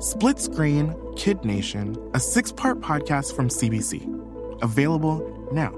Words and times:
Split 0.00 0.38
Screen 0.38 0.96
Kid 1.14 1.44
Nation, 1.44 1.94
a 2.14 2.20
six 2.20 2.50
part 2.50 2.80
podcast 2.80 3.36
from 3.36 3.50
CBC. 3.50 4.62
Available 4.62 5.20
now. 5.52 5.74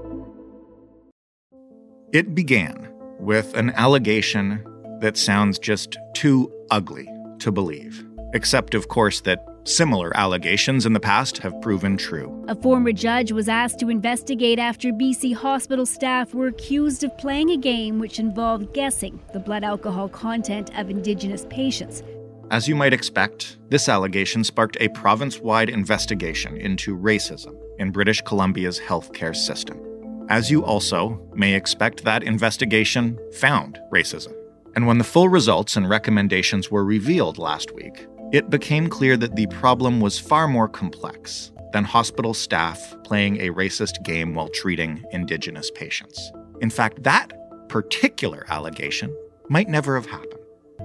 It 2.13 2.33
began 2.33 2.89
with 3.19 3.53
an 3.53 3.71
allegation 3.71 4.63
that 5.01 5.17
sounds 5.17 5.59
just 5.59 5.97
too 6.13 6.49
ugly 6.71 7.09
to 7.39 7.51
believe, 7.51 8.01
except, 8.33 8.75
of 8.75 8.87
course, 8.87 9.19
that 9.21 9.45
Similar 9.65 10.15
allegations 10.17 10.85
in 10.85 10.91
the 10.91 10.99
past 10.99 11.37
have 11.37 11.61
proven 11.61 11.95
true. 11.95 12.43
A 12.49 12.55
former 12.55 12.91
judge 12.91 13.31
was 13.31 13.47
asked 13.47 13.79
to 13.79 13.89
investigate 13.89 14.59
after 14.59 14.91
BC 14.91 15.33
hospital 15.33 15.85
staff 15.85 16.33
were 16.33 16.47
accused 16.47 17.05
of 17.05 17.17
playing 17.17 17.49
a 17.49 17.55
game 17.55 17.97
which 17.97 18.19
involved 18.19 18.73
guessing 18.73 19.21
the 19.31 19.39
blood 19.39 19.63
alcohol 19.63 20.09
content 20.09 20.77
of 20.77 20.89
Indigenous 20.89 21.45
patients. 21.49 22.03
As 22.51 22.67
you 22.67 22.75
might 22.75 22.93
expect, 22.93 23.57
this 23.69 23.89
allegation 23.89 24.43
sparked 24.43 24.77
a 24.79 24.89
province 24.89 25.39
wide 25.39 25.69
investigation 25.69 26.57
into 26.57 26.95
racism 26.95 27.55
in 27.79 27.91
British 27.91 28.21
Columbia's 28.21 28.79
healthcare 28.79 29.35
system. 29.35 29.79
As 30.29 30.51
you 30.51 30.63
also 30.63 31.27
may 31.33 31.53
expect, 31.53 32.03
that 32.03 32.23
investigation 32.23 33.17
found 33.33 33.79
racism. 33.91 34.33
And 34.75 34.87
when 34.87 34.97
the 34.97 35.03
full 35.03 35.29
results 35.29 35.75
and 35.75 35.89
recommendations 35.89 36.69
were 36.69 36.85
revealed 36.85 37.37
last 37.37 37.73
week, 37.73 38.07
it 38.31 38.49
became 38.49 38.87
clear 38.87 39.17
that 39.17 39.35
the 39.35 39.47
problem 39.47 39.99
was 39.99 40.19
far 40.19 40.47
more 40.47 40.67
complex 40.67 41.51
than 41.71 41.83
hospital 41.83 42.33
staff 42.33 42.95
playing 43.03 43.41
a 43.41 43.49
racist 43.49 44.03
game 44.03 44.33
while 44.33 44.49
treating 44.49 45.03
Indigenous 45.11 45.71
patients. 45.71 46.31
In 46.61 46.69
fact, 46.69 47.03
that 47.03 47.31
particular 47.67 48.45
allegation 48.49 49.15
might 49.49 49.67
never 49.67 49.95
have 49.95 50.05
happened. 50.05 50.32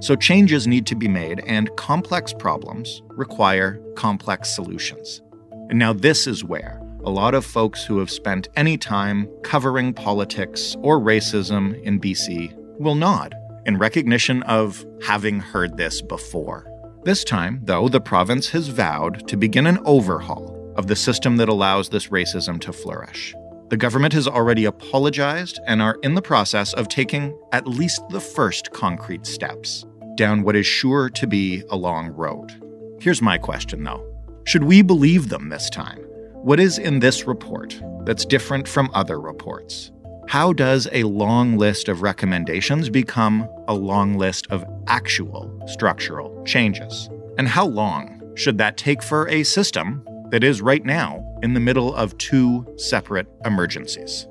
So 0.00 0.14
changes 0.14 0.66
need 0.66 0.86
to 0.86 0.94
be 0.94 1.08
made, 1.08 1.40
and 1.40 1.74
complex 1.76 2.32
problems 2.32 3.02
require 3.08 3.80
complex 3.96 4.54
solutions. 4.54 5.22
And 5.70 5.78
now, 5.78 5.92
this 5.92 6.26
is 6.26 6.44
where 6.44 6.80
a 7.04 7.10
lot 7.10 7.34
of 7.34 7.44
folks 7.44 7.84
who 7.84 7.98
have 7.98 8.10
spent 8.10 8.48
any 8.56 8.76
time 8.76 9.28
covering 9.42 9.92
politics 9.92 10.76
or 10.82 11.00
racism 11.00 11.80
in 11.82 12.00
BC 12.00 12.54
will 12.78 12.94
nod 12.94 13.34
in 13.66 13.76
recognition 13.76 14.42
of 14.44 14.84
having 15.02 15.40
heard 15.40 15.76
this 15.76 16.00
before. 16.00 16.70
This 17.04 17.24
time, 17.24 17.60
though, 17.64 17.88
the 17.88 18.00
province 18.00 18.48
has 18.50 18.68
vowed 18.68 19.26
to 19.28 19.36
begin 19.36 19.66
an 19.66 19.78
overhaul 19.84 20.72
of 20.76 20.86
the 20.86 20.96
system 20.96 21.36
that 21.38 21.48
allows 21.48 21.88
this 21.88 22.08
racism 22.08 22.60
to 22.60 22.72
flourish. 22.72 23.34
The 23.68 23.76
government 23.76 24.14
has 24.14 24.26
already 24.26 24.64
apologized 24.64 25.60
and 25.66 25.82
are 25.82 25.98
in 26.02 26.14
the 26.14 26.22
process 26.22 26.72
of 26.72 26.88
taking 26.88 27.38
at 27.52 27.66
least 27.66 28.00
the 28.10 28.20
first 28.20 28.70
concrete 28.70 29.26
steps 29.26 29.84
down 30.18 30.42
what 30.42 30.56
is 30.56 30.66
sure 30.66 31.08
to 31.08 31.26
be 31.26 31.62
a 31.70 31.76
long 31.76 32.08
road. 32.08 32.52
Here's 33.00 33.22
my 33.22 33.38
question, 33.38 33.84
though 33.84 34.04
Should 34.44 34.64
we 34.64 34.82
believe 34.82 35.30
them 35.30 35.48
this 35.48 35.70
time? 35.70 36.00
What 36.42 36.60
is 36.60 36.78
in 36.78 36.98
this 36.98 37.26
report 37.26 37.80
that's 38.04 38.26
different 38.26 38.68
from 38.68 38.90
other 38.92 39.18
reports? 39.18 39.92
How 40.28 40.52
does 40.52 40.86
a 40.92 41.04
long 41.04 41.56
list 41.56 41.88
of 41.88 42.02
recommendations 42.02 42.90
become 42.90 43.48
a 43.66 43.74
long 43.74 44.18
list 44.18 44.46
of 44.50 44.64
actual 44.86 45.62
structural 45.66 46.44
changes? 46.44 47.08
And 47.38 47.48
how 47.48 47.66
long 47.66 48.34
should 48.34 48.58
that 48.58 48.76
take 48.76 49.02
for 49.02 49.26
a 49.28 49.42
system 49.42 50.06
that 50.30 50.44
is 50.44 50.60
right 50.60 50.84
now 50.84 51.24
in 51.42 51.54
the 51.54 51.60
middle 51.60 51.94
of 51.94 52.18
two 52.18 52.66
separate 52.76 53.26
emergencies? 53.44 54.28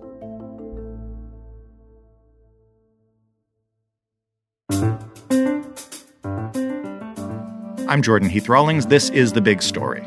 I'm 7.90 8.02
Jordan 8.02 8.28
Heath 8.28 8.50
Rawlings. 8.50 8.88
This 8.88 9.10
is 9.12 9.32
The 9.32 9.40
Big 9.40 9.62
Story. 9.62 10.06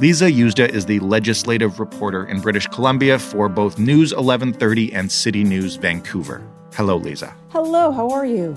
Lisa 0.00 0.24
Yuzda 0.24 0.68
is 0.68 0.86
the 0.86 0.98
legislative 0.98 1.78
reporter 1.78 2.26
in 2.26 2.40
British 2.40 2.66
Columbia 2.66 3.16
for 3.16 3.48
both 3.48 3.78
News 3.78 4.12
1130 4.12 4.92
and 4.92 5.12
City 5.12 5.44
News 5.44 5.76
Vancouver. 5.76 6.44
Hello, 6.74 6.96
Lisa. 6.96 7.32
Hello, 7.50 7.92
how 7.92 8.10
are 8.10 8.26
you? 8.26 8.56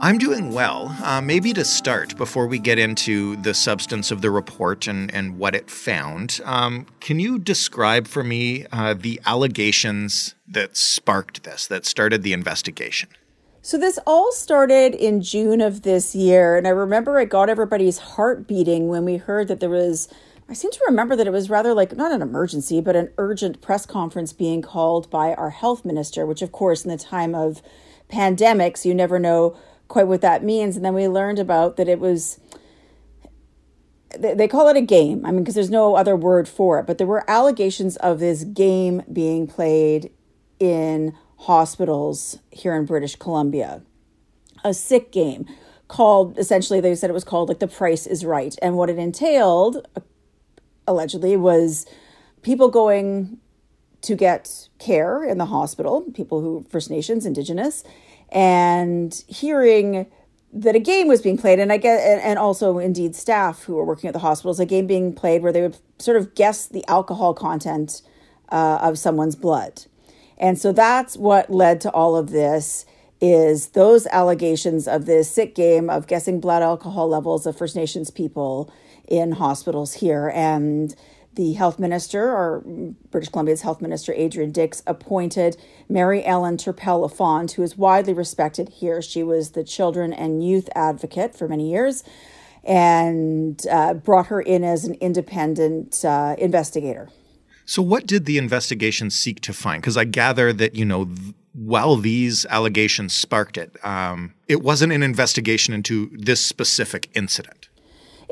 I'm 0.00 0.16
doing 0.16 0.52
well. 0.52 0.96
Uh, 1.02 1.20
maybe 1.20 1.52
to 1.52 1.66
start, 1.66 2.16
before 2.16 2.46
we 2.46 2.58
get 2.58 2.78
into 2.78 3.36
the 3.36 3.52
substance 3.52 4.10
of 4.10 4.22
the 4.22 4.30
report 4.30 4.86
and, 4.86 5.14
and 5.14 5.38
what 5.38 5.54
it 5.54 5.70
found, 5.70 6.40
um, 6.46 6.86
can 7.00 7.20
you 7.20 7.38
describe 7.38 8.06
for 8.06 8.24
me 8.24 8.64
uh, 8.72 8.94
the 8.94 9.20
allegations 9.26 10.34
that 10.48 10.78
sparked 10.78 11.44
this, 11.44 11.66
that 11.66 11.84
started 11.84 12.22
the 12.22 12.32
investigation? 12.32 13.10
So, 13.64 13.78
this 13.78 13.98
all 14.06 14.32
started 14.32 14.92
in 14.92 15.22
June 15.22 15.60
of 15.60 15.82
this 15.82 16.16
year. 16.16 16.56
And 16.56 16.66
I 16.66 16.70
remember 16.70 17.20
it 17.20 17.28
got 17.28 17.48
everybody's 17.48 17.98
heart 17.98 18.48
beating 18.48 18.88
when 18.88 19.04
we 19.04 19.18
heard 19.18 19.46
that 19.48 19.60
there 19.60 19.70
was 19.70 20.08
I 20.48 20.54
seem 20.54 20.70
to 20.72 20.84
remember 20.86 21.16
that 21.16 21.26
it 21.26 21.32
was 21.32 21.48
rather 21.48 21.72
like 21.72 21.96
not 21.96 22.12
an 22.12 22.20
emergency, 22.20 22.80
but 22.80 22.96
an 22.96 23.10
urgent 23.16 23.62
press 23.62 23.86
conference 23.86 24.32
being 24.32 24.60
called 24.60 25.08
by 25.08 25.32
our 25.34 25.50
health 25.50 25.84
minister, 25.84 26.26
which, 26.26 26.42
of 26.42 26.52
course, 26.52 26.84
in 26.84 26.90
the 26.90 26.98
time 26.98 27.34
of 27.34 27.62
pandemics, 28.10 28.84
you 28.84 28.94
never 28.94 29.18
know 29.18 29.56
quite 29.88 30.08
what 30.08 30.20
that 30.20 30.44
means. 30.44 30.76
And 30.76 30.84
then 30.84 30.92
we 30.92 31.08
learned 31.08 31.38
about 31.38 31.76
that 31.76 31.88
it 31.88 32.00
was, 32.00 32.38
they 34.18 34.48
call 34.48 34.68
it 34.68 34.76
a 34.76 34.82
game. 34.82 35.24
I 35.24 35.30
mean, 35.30 35.42
because 35.42 35.54
there's 35.54 35.70
no 35.70 35.94
other 35.94 36.16
word 36.16 36.48
for 36.48 36.80
it, 36.80 36.86
but 36.86 36.98
there 36.98 37.06
were 37.06 37.24
allegations 37.30 37.96
of 37.96 38.18
this 38.18 38.44
game 38.44 39.04
being 39.10 39.46
played 39.46 40.10
in 40.58 41.16
hospitals 41.42 42.38
here 42.50 42.74
in 42.74 42.86
British 42.86 43.16
Columbia. 43.16 43.82
A 44.64 44.72
sick 44.72 45.12
game 45.12 45.46
called 45.88 46.38
essentially 46.38 46.80
they 46.80 46.94
said 46.94 47.10
it 47.10 47.14
was 47.14 47.24
called 47.24 47.48
like 47.48 47.58
the 47.58 47.68
price 47.68 48.06
is 48.06 48.24
right. 48.24 48.56
And 48.62 48.76
what 48.76 48.88
it 48.88 48.98
entailed 48.98 49.86
allegedly 50.86 51.36
was 51.36 51.86
people 52.42 52.68
going 52.68 53.38
to 54.02 54.16
get 54.16 54.68
care 54.78 55.24
in 55.24 55.38
the 55.38 55.46
hospital, 55.46 56.02
people 56.14 56.40
who 56.40 56.66
First 56.70 56.90
Nations, 56.90 57.24
Indigenous, 57.24 57.84
and 58.30 59.24
hearing 59.28 60.06
that 60.52 60.76
a 60.76 60.80
game 60.80 61.08
was 61.08 61.22
being 61.22 61.38
played, 61.38 61.58
and 61.58 61.72
I 61.72 61.78
get, 61.78 61.98
and 62.22 62.38
also 62.38 62.78
indeed 62.78 63.16
staff 63.16 63.62
who 63.62 63.74
were 63.74 63.84
working 63.84 64.08
at 64.08 64.12
the 64.12 64.18
hospitals, 64.18 64.60
a 64.60 64.66
game 64.66 64.86
being 64.86 65.14
played 65.14 65.42
where 65.42 65.52
they 65.52 65.62
would 65.62 65.78
sort 65.98 66.16
of 66.16 66.34
guess 66.34 66.66
the 66.66 66.84
alcohol 66.88 67.32
content 67.32 68.02
uh, 68.50 68.78
of 68.82 68.98
someone's 68.98 69.36
blood, 69.36 69.86
and 70.42 70.58
so 70.58 70.72
that's 70.72 71.16
what 71.16 71.50
led 71.50 71.80
to 71.82 71.90
all 71.92 72.16
of 72.16 72.30
this. 72.30 72.84
Is 73.20 73.68
those 73.68 74.08
allegations 74.08 74.88
of 74.88 75.06
this 75.06 75.30
sick 75.30 75.54
game 75.54 75.88
of 75.88 76.08
guessing 76.08 76.40
blood 76.40 76.60
alcohol 76.60 77.08
levels 77.08 77.46
of 77.46 77.56
First 77.56 77.76
Nations 77.76 78.10
people 78.10 78.72
in 79.06 79.32
hospitals 79.32 79.94
here. 79.94 80.32
And 80.34 80.92
the 81.34 81.52
health 81.52 81.78
minister, 81.78 82.28
or 82.28 82.64
British 83.12 83.30
Columbia's 83.30 83.62
health 83.62 83.80
minister, 83.80 84.12
Adrian 84.12 84.50
Dix, 84.50 84.82
appointed 84.84 85.56
Mary 85.88 86.24
Ellen 86.24 86.56
Turpel 86.56 87.08
Lafond, 87.08 87.52
who 87.52 87.62
is 87.62 87.78
widely 87.78 88.12
respected 88.12 88.68
here. 88.68 89.00
She 89.00 89.22
was 89.22 89.52
the 89.52 89.62
children 89.62 90.12
and 90.12 90.44
youth 90.44 90.68
advocate 90.74 91.36
for 91.36 91.46
many 91.46 91.70
years 91.70 92.02
and 92.64 93.64
uh, 93.70 93.94
brought 93.94 94.26
her 94.26 94.40
in 94.40 94.64
as 94.64 94.84
an 94.84 94.94
independent 94.94 96.04
uh, 96.04 96.34
investigator. 96.38 97.08
So, 97.64 97.82
what 97.82 98.06
did 98.06 98.24
the 98.24 98.38
investigation 98.38 99.10
seek 99.10 99.40
to 99.42 99.52
find? 99.52 99.82
Because 99.82 99.96
I 99.96 100.04
gather 100.04 100.52
that, 100.52 100.74
you 100.74 100.84
know, 100.84 101.06
th- 101.06 101.34
while 101.52 101.96
these 101.96 102.46
allegations 102.46 103.12
sparked 103.12 103.56
it, 103.56 103.76
um, 103.84 104.34
it 104.48 104.62
wasn't 104.62 104.92
an 104.92 105.02
investigation 105.02 105.74
into 105.74 106.10
this 106.14 106.44
specific 106.44 107.10
incident 107.14 107.68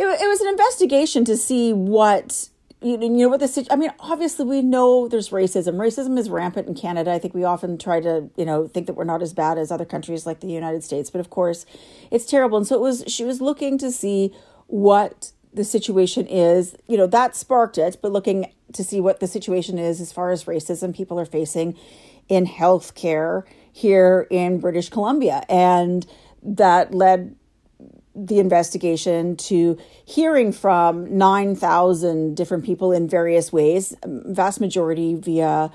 it, 0.01 0.21
it 0.21 0.29
was 0.29 0.41
an 0.41 0.49
investigation 0.49 1.25
to 1.27 1.37
see 1.37 1.73
what 1.73 2.49
you 2.83 2.97
know 2.97 3.29
what 3.29 3.41
the 3.41 3.67
I 3.71 3.77
mean, 3.77 3.93
obviously 4.01 4.47
we 4.47 4.63
know 4.63 5.07
there's 5.07 5.29
racism. 5.29 5.75
Racism 5.75 6.19
is 6.19 6.31
rampant 6.31 6.67
in 6.67 6.75
Canada. 6.75 7.13
I 7.13 7.19
think 7.19 7.35
we 7.35 7.45
often 7.45 7.77
try 7.77 8.01
to 8.01 8.31
you 8.37 8.47
know 8.47 8.67
think 8.67 8.87
that 8.87 8.95
we're 8.95 9.05
not 9.05 9.21
as 9.21 9.35
bad 9.35 9.59
as 9.59 9.71
other 9.71 9.85
countries 9.85 10.25
like 10.25 10.41
the 10.41 10.49
United 10.49 10.83
States, 10.83 11.11
but 11.11 11.21
of 11.21 11.29
course, 11.29 11.67
it's 12.11 12.25
terrible. 12.25 12.57
And 12.57 12.67
so 12.67 12.77
it 12.77 12.81
was. 12.81 13.05
She 13.07 13.25
was 13.25 13.43
looking 13.43 13.77
to 13.79 13.91
see 13.91 14.33
what 14.67 15.33
the 15.53 15.65
situation 15.65 16.27
is. 16.27 16.77
You 16.87 16.97
know 16.97 17.07
that 17.07 17.37
sparked 17.37 17.79
it, 17.79 17.99
but 18.03 18.13
looking 18.13 18.53
to 18.73 18.85
see 18.85 19.01
what 19.01 19.21
the 19.21 19.27
situation 19.27 19.79
is 19.79 20.01
as 20.01 20.13
far 20.13 20.31
as 20.31 20.45
racism 20.45 20.95
people 20.95 21.19
are 21.19 21.27
facing 21.27 21.77
in 22.29 22.47
healthcare 22.47 23.43
here 23.73 24.27
in 24.31 24.61
British 24.61 24.89
Columbia, 24.89 25.45
and 25.49 26.07
that 26.43 26.95
led 26.95 27.35
the 28.15 28.39
investigation 28.39 29.37
to 29.37 29.79
hearing 30.05 30.53
from 30.53 31.17
9,000 31.17 32.37
different 32.37 32.65
people 32.65 32.93
in 32.93 33.09
various 33.09 33.53
ways, 33.53 33.95
vast 34.05 34.61
majority 34.61 35.15
via 35.15 35.71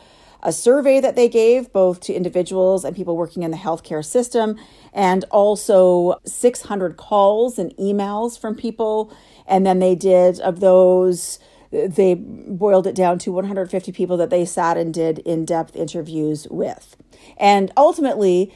a 0.45 0.53
survey 0.53 1.01
that 1.01 1.15
they 1.15 1.27
gave 1.27 1.73
both 1.73 1.99
to 2.01 2.13
individuals 2.13 2.85
and 2.85 2.95
people 2.95 3.17
working 3.17 3.43
in 3.43 3.51
the 3.51 3.57
healthcare 3.57 4.05
system, 4.05 4.57
and 4.93 5.25
also 5.31 6.21
600 6.25 6.95
calls 6.95 7.57
and 7.57 7.75
emails 7.77 8.39
from 8.39 8.55
people. 8.55 9.11
And 9.47 9.65
then 9.65 9.79
they 9.79 9.95
did, 9.95 10.39
of 10.39 10.59
those, 10.59 11.39
they 11.71 12.13
boiled 12.13 12.87
it 12.87 12.95
down 12.95 13.19
to 13.19 13.31
150 13.31 13.91
people 13.91 14.17
that 14.17 14.29
they 14.29 14.45
sat 14.45 14.77
and 14.77 14.93
did 14.93 15.19
in 15.19 15.45
depth 15.45 15.75
interviews 15.75 16.47
with. 16.49 16.95
And 17.37 17.71
ultimately, 17.75 18.53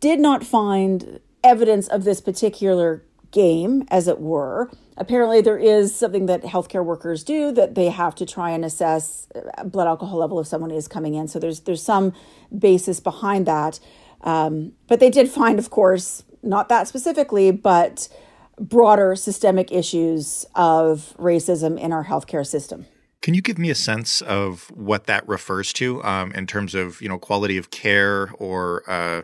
did 0.00 0.20
not 0.20 0.44
find 0.44 1.20
evidence 1.44 1.88
of 1.88 2.04
this 2.04 2.20
particular 2.20 3.04
game, 3.30 3.84
as 3.88 4.08
it 4.08 4.20
were. 4.20 4.70
Apparently, 4.96 5.40
there 5.40 5.58
is 5.58 5.94
something 5.94 6.26
that 6.26 6.42
healthcare 6.42 6.84
workers 6.84 7.22
do 7.22 7.52
that 7.52 7.74
they 7.74 7.88
have 7.88 8.14
to 8.16 8.26
try 8.26 8.50
and 8.50 8.64
assess 8.64 9.28
uh, 9.34 9.64
blood 9.64 9.86
alcohol 9.86 10.18
level 10.18 10.40
if 10.40 10.46
someone 10.46 10.70
is 10.70 10.88
coming 10.88 11.14
in. 11.14 11.28
So 11.28 11.38
there's 11.38 11.60
there's 11.60 11.82
some 11.82 12.12
basis 12.56 13.00
behind 13.00 13.46
that. 13.46 13.78
Um, 14.22 14.72
but 14.88 14.98
they 14.98 15.10
did 15.10 15.28
find, 15.28 15.58
of 15.58 15.70
course, 15.70 16.24
not 16.42 16.68
that 16.68 16.88
specifically, 16.88 17.50
but 17.50 18.08
broader 18.58 19.14
systemic 19.14 19.70
issues 19.70 20.44
of 20.54 21.14
racism 21.18 21.78
in 21.78 21.92
our 21.92 22.04
healthcare 22.04 22.46
system. 22.46 22.86
Can 23.20 23.34
you 23.34 23.42
give 23.42 23.58
me 23.58 23.68
a 23.70 23.74
sense 23.74 24.20
of 24.22 24.70
what 24.74 25.06
that 25.06 25.28
refers 25.28 25.72
to 25.74 26.02
um, 26.04 26.30
in 26.32 26.46
terms 26.46 26.74
of 26.74 27.00
you 27.02 27.08
know 27.08 27.18
quality 27.18 27.56
of 27.56 27.70
care 27.70 28.30
or 28.38 28.88
uh, 28.88 29.22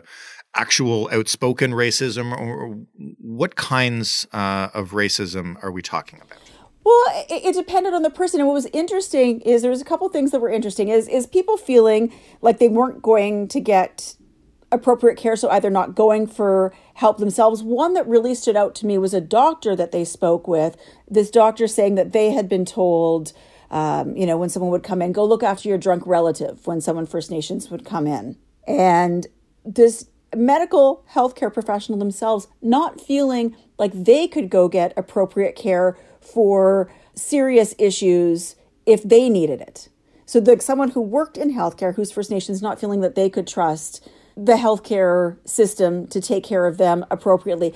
actual 0.55 1.09
outspoken 1.11 1.71
racism, 1.71 2.31
or 2.31 2.77
what 3.19 3.55
kinds 3.55 4.27
uh, 4.33 4.69
of 4.73 4.91
racism 4.91 5.61
are 5.63 5.71
we 5.71 5.81
talking 5.81 6.21
about? 6.21 6.39
Well, 6.83 7.03
it, 7.29 7.45
it, 7.45 7.55
depended 7.55 7.95
on 7.95 8.03
the 8.03 8.11
person. 8.11 8.39
And 8.39 8.47
what 8.47 8.53
was 8.53 8.67
interesting 8.67 9.41
is 9.41 9.63
there 9.63 9.71
was 9.71 9.81
a 9.81 9.85
couple 9.85 10.07
things 10.09 10.29
that 10.31 10.39
were 10.39 10.51
interesting. 10.51 10.89
Is 10.89 11.07
is 11.07 11.25
people 11.25 11.57
feeling 11.57 12.13
like 12.41 12.59
they 12.59 12.67
weren't 12.67 13.01
going 13.01 13.47
to 13.49 13.59
get 13.59 14.15
appropriate 14.71 15.17
care, 15.17 15.35
so 15.35 15.49
either 15.49 15.71
not 15.71 15.95
going 15.95 16.27
for 16.27 16.73
help 16.93 17.17
themselves. 17.17 17.63
One 17.63 17.93
that 17.93 18.07
really 18.07 18.35
stood 18.35 18.55
out 18.55 18.75
to 18.75 18.85
me 18.85 18.99
was 18.99 19.15
a 19.15 19.21
doctor 19.21 19.75
that 19.75 19.91
they 19.91 20.05
spoke 20.05 20.47
with. 20.47 20.77
This 21.09 21.31
doctor 21.31 21.67
saying 21.67 21.95
that 21.95 22.13
they 22.13 22.31
had 22.31 22.47
been 22.47 22.65
told. 22.65 23.33
Um, 23.71 24.15
you 24.15 24.27
know, 24.27 24.37
when 24.37 24.49
someone 24.49 24.71
would 24.71 24.83
come 24.83 25.01
in, 25.01 25.11
go 25.11 25.25
look 25.25 25.41
after 25.41 25.67
your 25.67 25.79
drunk 25.79 26.03
relative 26.05 26.67
when 26.67 26.81
someone 26.81 27.07
First 27.07 27.31
Nations 27.31 27.71
would 27.71 27.83
come 27.83 28.05
in. 28.05 28.37
And 28.67 29.25
this 29.65 30.07
medical 30.35 31.05
healthcare 31.13 31.53
professional 31.53 31.97
themselves 31.97 32.47
not 32.61 32.99
feeling 33.01 33.55
like 33.77 33.91
they 33.93 34.27
could 34.27 34.49
go 34.49 34.67
get 34.67 34.93
appropriate 34.97 35.55
care 35.55 35.97
for 36.19 36.91
serious 37.15 37.75
issues 37.77 38.55
if 38.85 39.03
they 39.03 39.29
needed 39.29 39.61
it. 39.61 39.89
So, 40.25 40.39
the, 40.39 40.59
someone 40.59 40.91
who 40.91 41.01
worked 41.01 41.37
in 41.37 41.53
healthcare, 41.53 41.95
who's 41.95 42.11
First 42.11 42.31
Nations, 42.31 42.61
not 42.61 42.79
feeling 42.79 43.01
that 43.01 43.15
they 43.15 43.29
could 43.29 43.47
trust 43.47 44.07
the 44.35 44.53
healthcare 44.53 45.37
system 45.47 46.07
to 46.07 46.19
take 46.19 46.43
care 46.43 46.65
of 46.65 46.77
them 46.77 47.05
appropriately. 47.11 47.73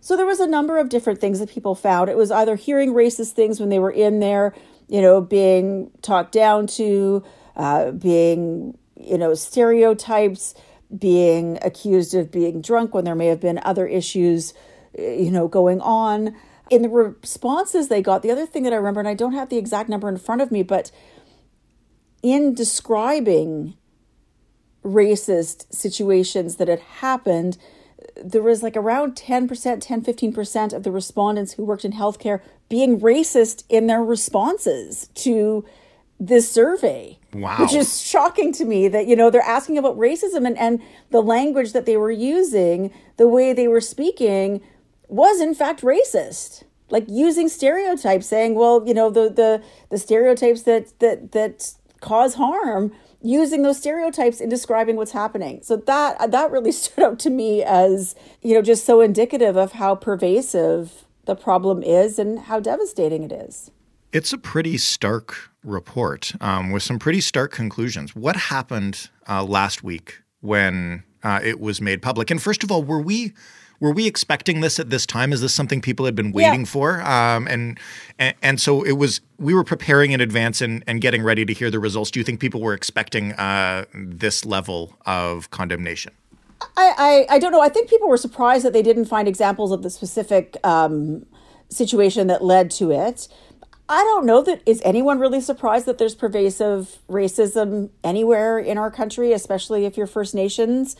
So, 0.00 0.16
there 0.16 0.26
was 0.26 0.40
a 0.40 0.46
number 0.46 0.78
of 0.78 0.88
different 0.88 1.20
things 1.20 1.40
that 1.40 1.50
people 1.50 1.74
found. 1.74 2.08
It 2.08 2.16
was 2.16 2.30
either 2.30 2.56
hearing 2.56 2.94
racist 2.94 3.32
things 3.32 3.60
when 3.60 3.68
they 3.68 3.78
were 3.78 3.90
in 3.90 4.20
there, 4.20 4.54
you 4.88 5.02
know, 5.02 5.20
being 5.20 5.90
talked 6.00 6.32
down 6.32 6.66
to, 6.68 7.22
uh, 7.54 7.90
being, 7.90 8.78
you 8.96 9.18
know, 9.18 9.34
stereotypes 9.34 10.54
being 10.96 11.58
accused 11.62 12.14
of 12.14 12.30
being 12.30 12.60
drunk 12.60 12.94
when 12.94 13.04
there 13.04 13.14
may 13.14 13.26
have 13.26 13.40
been 13.40 13.60
other 13.62 13.86
issues, 13.86 14.54
you 14.98 15.30
know, 15.30 15.48
going 15.48 15.80
on. 15.80 16.34
In 16.68 16.82
the 16.82 16.88
responses 16.88 17.88
they 17.88 18.02
got, 18.02 18.22
the 18.22 18.30
other 18.30 18.46
thing 18.46 18.62
that 18.64 18.72
I 18.72 18.76
remember, 18.76 19.00
and 19.00 19.08
I 19.08 19.14
don't 19.14 19.32
have 19.32 19.48
the 19.48 19.58
exact 19.58 19.88
number 19.88 20.08
in 20.08 20.18
front 20.18 20.40
of 20.40 20.50
me, 20.50 20.62
but 20.62 20.90
in 22.22 22.54
describing 22.54 23.74
racist 24.84 25.72
situations 25.72 26.56
that 26.56 26.68
had 26.68 26.80
happened, 26.80 27.58
there 28.22 28.42
was 28.42 28.62
like 28.62 28.76
around 28.76 29.14
10%, 29.14 29.80
10, 29.80 30.02
15% 30.02 30.72
of 30.72 30.82
the 30.82 30.90
respondents 30.90 31.52
who 31.52 31.64
worked 31.64 31.84
in 31.84 31.92
healthcare 31.92 32.40
being 32.68 33.00
racist 33.00 33.64
in 33.68 33.86
their 33.86 34.02
responses 34.02 35.08
to 35.14 35.64
this 36.20 36.50
survey. 36.50 37.18
Wow. 37.32 37.56
Which 37.60 37.72
is 37.72 38.00
shocking 38.00 38.52
to 38.54 38.64
me 38.64 38.86
that, 38.88 39.06
you 39.06 39.16
know, 39.16 39.30
they're 39.30 39.40
asking 39.40 39.78
about 39.78 39.96
racism 39.96 40.46
and, 40.46 40.58
and 40.58 40.80
the 41.10 41.22
language 41.22 41.72
that 41.72 41.86
they 41.86 41.96
were 41.96 42.10
using, 42.10 42.92
the 43.16 43.26
way 43.26 43.52
they 43.52 43.66
were 43.66 43.80
speaking 43.80 44.60
was 45.08 45.40
in 45.40 45.54
fact 45.54 45.80
racist. 45.80 46.64
Like 46.90 47.04
using 47.08 47.48
stereotypes, 47.48 48.26
saying, 48.26 48.56
well, 48.56 48.82
you 48.84 48.92
know, 48.92 49.10
the 49.10 49.30
the, 49.30 49.62
the 49.90 49.98
stereotypes 49.98 50.62
that 50.62 50.98
that 50.98 51.30
that 51.32 51.72
cause 52.00 52.34
harm, 52.34 52.92
using 53.22 53.62
those 53.62 53.78
stereotypes 53.78 54.40
in 54.40 54.48
describing 54.48 54.96
what's 54.96 55.12
happening. 55.12 55.60
So 55.62 55.76
that 55.76 56.32
that 56.32 56.50
really 56.50 56.72
stood 56.80 57.04
out 57.04 57.18
to 57.20 57.30
me 57.30 57.62
as, 57.62 58.16
you 58.42 58.54
know, 58.54 58.62
just 58.62 58.84
so 58.84 59.00
indicative 59.00 59.56
of 59.56 59.72
how 59.72 59.94
pervasive 59.94 61.04
the 61.26 61.36
problem 61.36 61.82
is 61.84 62.18
and 62.18 62.40
how 62.40 62.58
devastating 62.58 63.22
it 63.22 63.30
is. 63.30 63.70
It's 64.12 64.32
a 64.32 64.38
pretty 64.38 64.76
stark 64.76 65.49
report 65.64 66.32
um, 66.40 66.70
with 66.70 66.82
some 66.82 66.98
pretty 66.98 67.20
stark 67.20 67.52
conclusions. 67.52 68.14
What 68.14 68.36
happened 68.36 69.10
uh, 69.28 69.44
last 69.44 69.82
week 69.82 70.22
when 70.40 71.02
uh, 71.22 71.40
it 71.42 71.60
was 71.60 71.80
made 71.80 72.02
public? 72.02 72.30
And 72.30 72.40
first 72.40 72.64
of 72.64 72.70
all, 72.70 72.82
were 72.82 73.00
we 73.00 73.34
were 73.80 73.92
we 73.92 74.06
expecting 74.06 74.60
this 74.60 74.78
at 74.78 74.90
this 74.90 75.06
time? 75.06 75.32
Is 75.32 75.40
this 75.40 75.54
something 75.54 75.80
people 75.80 76.04
had 76.04 76.14
been 76.14 76.32
waiting 76.32 76.60
yeah. 76.60 76.66
for? 76.66 77.00
Um, 77.00 77.48
and, 77.48 77.80
and, 78.18 78.34
and 78.42 78.60
so 78.60 78.82
it 78.82 78.92
was. 78.92 79.22
We 79.38 79.54
were 79.54 79.64
preparing 79.64 80.12
in 80.12 80.20
advance 80.20 80.60
and, 80.60 80.84
and 80.86 81.00
getting 81.00 81.22
ready 81.22 81.46
to 81.46 81.52
hear 81.54 81.70
the 81.70 81.80
results. 81.80 82.10
Do 82.10 82.20
you 82.20 82.24
think 82.24 82.40
people 82.40 82.60
were 82.60 82.74
expecting 82.74 83.32
uh, 83.32 83.86
this 83.94 84.44
level 84.44 84.98
of 85.06 85.50
condemnation? 85.50 86.12
I, 86.76 87.26
I, 87.30 87.36
I 87.36 87.38
don't 87.38 87.52
know. 87.52 87.62
I 87.62 87.70
think 87.70 87.88
people 87.88 88.06
were 88.06 88.18
surprised 88.18 88.66
that 88.66 88.74
they 88.74 88.82
didn't 88.82 89.06
find 89.06 89.26
examples 89.26 89.72
of 89.72 89.82
the 89.82 89.88
specific 89.88 90.58
um, 90.62 91.24
situation 91.70 92.26
that 92.26 92.44
led 92.44 92.70
to 92.72 92.90
it. 92.90 93.28
I 93.90 94.04
don't 94.04 94.24
know 94.24 94.40
that 94.42 94.62
is 94.64 94.80
anyone 94.84 95.18
really 95.18 95.40
surprised 95.40 95.84
that 95.86 95.98
there's 95.98 96.14
pervasive 96.14 97.00
racism 97.08 97.90
anywhere 98.04 98.56
in 98.60 98.78
our 98.78 98.90
country, 98.90 99.32
especially 99.32 99.84
if 99.84 99.96
you're 99.96 100.06
First 100.06 100.32
Nations. 100.32 100.94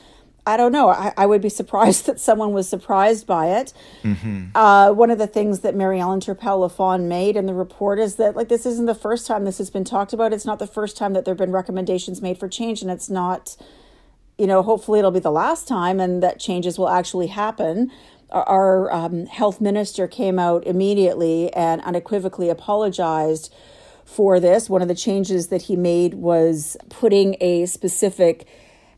I 0.44 0.56
don't 0.56 0.72
know. 0.72 0.88
I, 0.88 1.12
I 1.16 1.26
would 1.26 1.40
be 1.40 1.48
surprised 1.60 2.06
that 2.06 2.18
someone 2.18 2.52
was 2.52 2.68
surprised 2.68 3.28
by 3.28 3.60
it. 3.60 3.72
Mm-hmm. 4.02 4.56
Uh, 4.56 4.90
one 4.90 5.12
of 5.12 5.18
the 5.18 5.28
things 5.28 5.60
that 5.60 5.76
Mary 5.76 6.00
Ellen 6.00 6.18
Turpel-Lafond 6.18 7.04
made 7.04 7.36
in 7.36 7.46
the 7.46 7.54
report 7.54 8.00
is 8.00 8.16
that 8.16 8.34
like 8.34 8.48
this 8.48 8.66
isn't 8.66 8.86
the 8.86 8.94
first 8.94 9.24
time 9.24 9.44
this 9.44 9.58
has 9.58 9.70
been 9.70 9.84
talked 9.84 10.12
about. 10.12 10.32
It's 10.32 10.44
not 10.44 10.58
the 10.58 10.66
first 10.66 10.96
time 10.96 11.12
that 11.12 11.24
there 11.24 11.32
have 11.32 11.38
been 11.38 11.52
recommendations 11.52 12.20
made 12.20 12.38
for 12.38 12.48
change, 12.48 12.82
and 12.82 12.90
it's 12.90 13.08
not. 13.08 13.56
You 14.36 14.46
know, 14.46 14.62
hopefully 14.62 14.98
it'll 14.98 15.10
be 15.10 15.20
the 15.20 15.30
last 15.30 15.68
time, 15.68 16.00
and 16.00 16.22
that 16.22 16.40
changes 16.40 16.78
will 16.78 16.88
actually 16.88 17.26
happen 17.26 17.92
our 18.32 18.92
um, 18.92 19.26
health 19.26 19.60
minister 19.60 20.06
came 20.06 20.38
out 20.38 20.66
immediately 20.66 21.52
and 21.52 21.80
unequivocally 21.82 22.48
apologized 22.48 23.52
for 24.04 24.40
this. 24.40 24.68
One 24.68 24.82
of 24.82 24.88
the 24.88 24.94
changes 24.94 25.48
that 25.48 25.62
he 25.62 25.76
made 25.76 26.14
was 26.14 26.76
putting 26.88 27.36
a 27.40 27.66
specific 27.66 28.46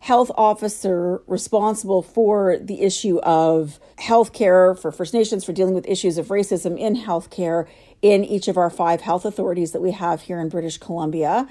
health 0.00 0.32
officer 0.36 1.22
responsible 1.28 2.02
for 2.02 2.58
the 2.58 2.82
issue 2.82 3.20
of 3.20 3.78
healthcare 3.98 4.76
for 4.76 4.90
First 4.90 5.14
Nations, 5.14 5.44
for 5.44 5.52
dealing 5.52 5.74
with 5.74 5.86
issues 5.86 6.18
of 6.18 6.26
racism 6.26 6.76
in 6.76 6.96
healthcare 6.96 7.68
in 8.00 8.24
each 8.24 8.48
of 8.48 8.56
our 8.56 8.68
five 8.68 9.00
health 9.00 9.24
authorities 9.24 9.70
that 9.70 9.80
we 9.80 9.92
have 9.92 10.22
here 10.22 10.40
in 10.40 10.48
British 10.48 10.78
Columbia. 10.78 11.46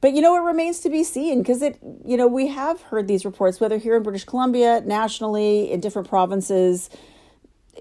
But 0.00 0.12
you 0.12 0.22
know, 0.22 0.36
it 0.36 0.46
remains 0.46 0.78
to 0.80 0.90
be 0.90 1.02
seen 1.02 1.38
because 1.38 1.60
it, 1.60 1.78
you 2.04 2.16
know, 2.16 2.28
we 2.28 2.46
have 2.46 2.80
heard 2.82 3.08
these 3.08 3.24
reports, 3.24 3.58
whether 3.58 3.78
here 3.78 3.96
in 3.96 4.04
British 4.04 4.24
Columbia, 4.24 4.80
nationally, 4.82 5.70
in 5.72 5.80
different 5.80 6.08
provinces, 6.08 6.88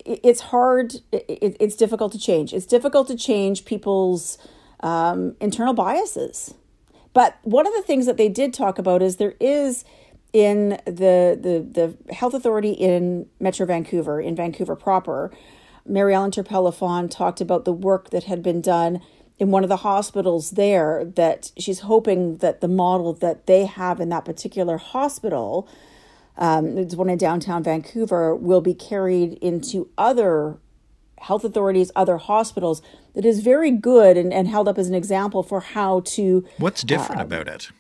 it's 0.08 0.42
hard 0.42 0.96
it's 1.12 1.76
difficult 1.76 2.12
to 2.14 2.20
change. 2.20 2.54
It's 2.54 2.66
difficult 2.66 3.08
to 3.08 3.16
change 3.16 3.66
people's 3.66 4.38
um, 4.80 5.36
internal 5.42 5.74
biases. 5.74 6.54
But 7.14 7.38
one 7.44 7.68
of 7.68 7.74
the 7.74 7.82
things 7.82 8.06
that 8.06 8.18
they 8.18 8.30
did 8.30 8.54
talk 8.54 8.80
about 8.80 9.02
is 9.02 9.18
there 9.18 9.36
is 9.40 9.84
in 10.34 10.80
the 10.86 11.38
the, 11.40 11.96
the 12.06 12.14
health 12.14 12.34
authority 12.34 12.72
in 12.72 13.28
metro 13.40 13.66
vancouver 13.66 14.20
in 14.20 14.36
vancouver 14.36 14.76
proper 14.76 15.32
mary 15.86 16.14
ellen 16.14 16.32
turpel 16.32 17.10
talked 17.10 17.40
about 17.40 17.64
the 17.64 17.72
work 17.72 18.10
that 18.10 18.26
had 18.26 18.44
been 18.44 18.60
done 18.60 19.02
in 19.40 19.52
one 19.52 19.64
of 19.64 19.70
the 19.70 19.78
hospitals 19.78 20.52
there 20.52 21.06
that 21.06 21.52
she's 21.58 21.80
hoping 21.80 22.38
that 22.38 22.60
the 22.60 22.68
model 22.68 23.14
that 23.14 23.48
they 23.48 23.66
have 23.66 24.02
in 24.02 24.10
that 24.10 24.26
particular 24.26 24.78
hospital 24.78 25.68
um, 26.38 26.78
it's 26.78 26.96
one 26.96 27.10
in 27.10 27.18
downtown 27.18 27.64
Vancouver, 27.64 28.36
will 28.36 28.62
be 28.62 28.74
carried 28.74 29.34
into 29.36 29.90
other 29.98 30.58
health 31.20 31.44
authorities, 31.44 31.92
other 31.96 32.18
hospitals 32.18 32.82
that 33.16 33.26
is 33.26 33.40
very 33.40 33.72
good 33.72 34.18
and, 34.18 34.32
and 34.32 34.48
held 34.48 34.68
up 34.68 34.78
as 34.78 34.88
an 34.88 34.96
example 34.96 35.42
for 35.42 35.60
how 35.60 36.02
to. 36.02 36.46
What's 36.58 36.84
different 36.84 37.22
uh, 37.22 37.26
about 37.26 37.48
it? 37.48 37.72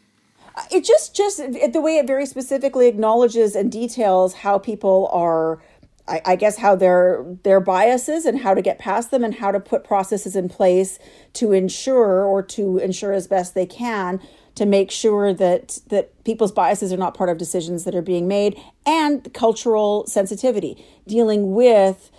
It 0.71 0.83
just 0.83 1.15
just 1.15 1.37
the 1.37 1.81
way 1.81 1.97
it 1.97 2.07
very 2.07 2.25
specifically 2.25 2.87
acknowledges 2.87 3.55
and 3.55 3.71
details 3.71 4.33
how 4.33 4.57
people 4.57 5.07
are 5.13 5.61
I, 6.07 6.21
I 6.25 6.35
guess 6.35 6.57
how 6.57 6.75
their 6.75 7.25
their 7.43 7.59
biases 7.59 8.25
and 8.25 8.39
how 8.39 8.53
to 8.53 8.61
get 8.61 8.79
past 8.79 9.11
them 9.11 9.23
and 9.23 9.35
how 9.35 9.51
to 9.51 9.59
put 9.59 9.83
processes 9.83 10.35
in 10.35 10.49
place 10.49 10.99
to 11.33 11.51
ensure 11.51 12.23
or 12.23 12.41
to 12.43 12.77
ensure 12.79 13.13
as 13.13 13.27
best 13.27 13.53
they 13.53 13.65
can 13.65 14.19
to 14.57 14.65
make 14.65 14.89
sure 14.89 15.33
that 15.33 15.79
that 15.87 16.23
people's 16.23 16.51
biases 16.51 16.91
are 16.91 16.97
not 16.97 17.13
part 17.13 17.29
of 17.29 17.37
decisions 17.37 17.83
that 17.83 17.93
are 17.95 18.01
being 18.01 18.27
made 18.27 18.59
and 18.85 19.33
cultural 19.33 20.05
sensitivity 20.07 20.83
dealing 21.07 21.53
with 21.53 22.11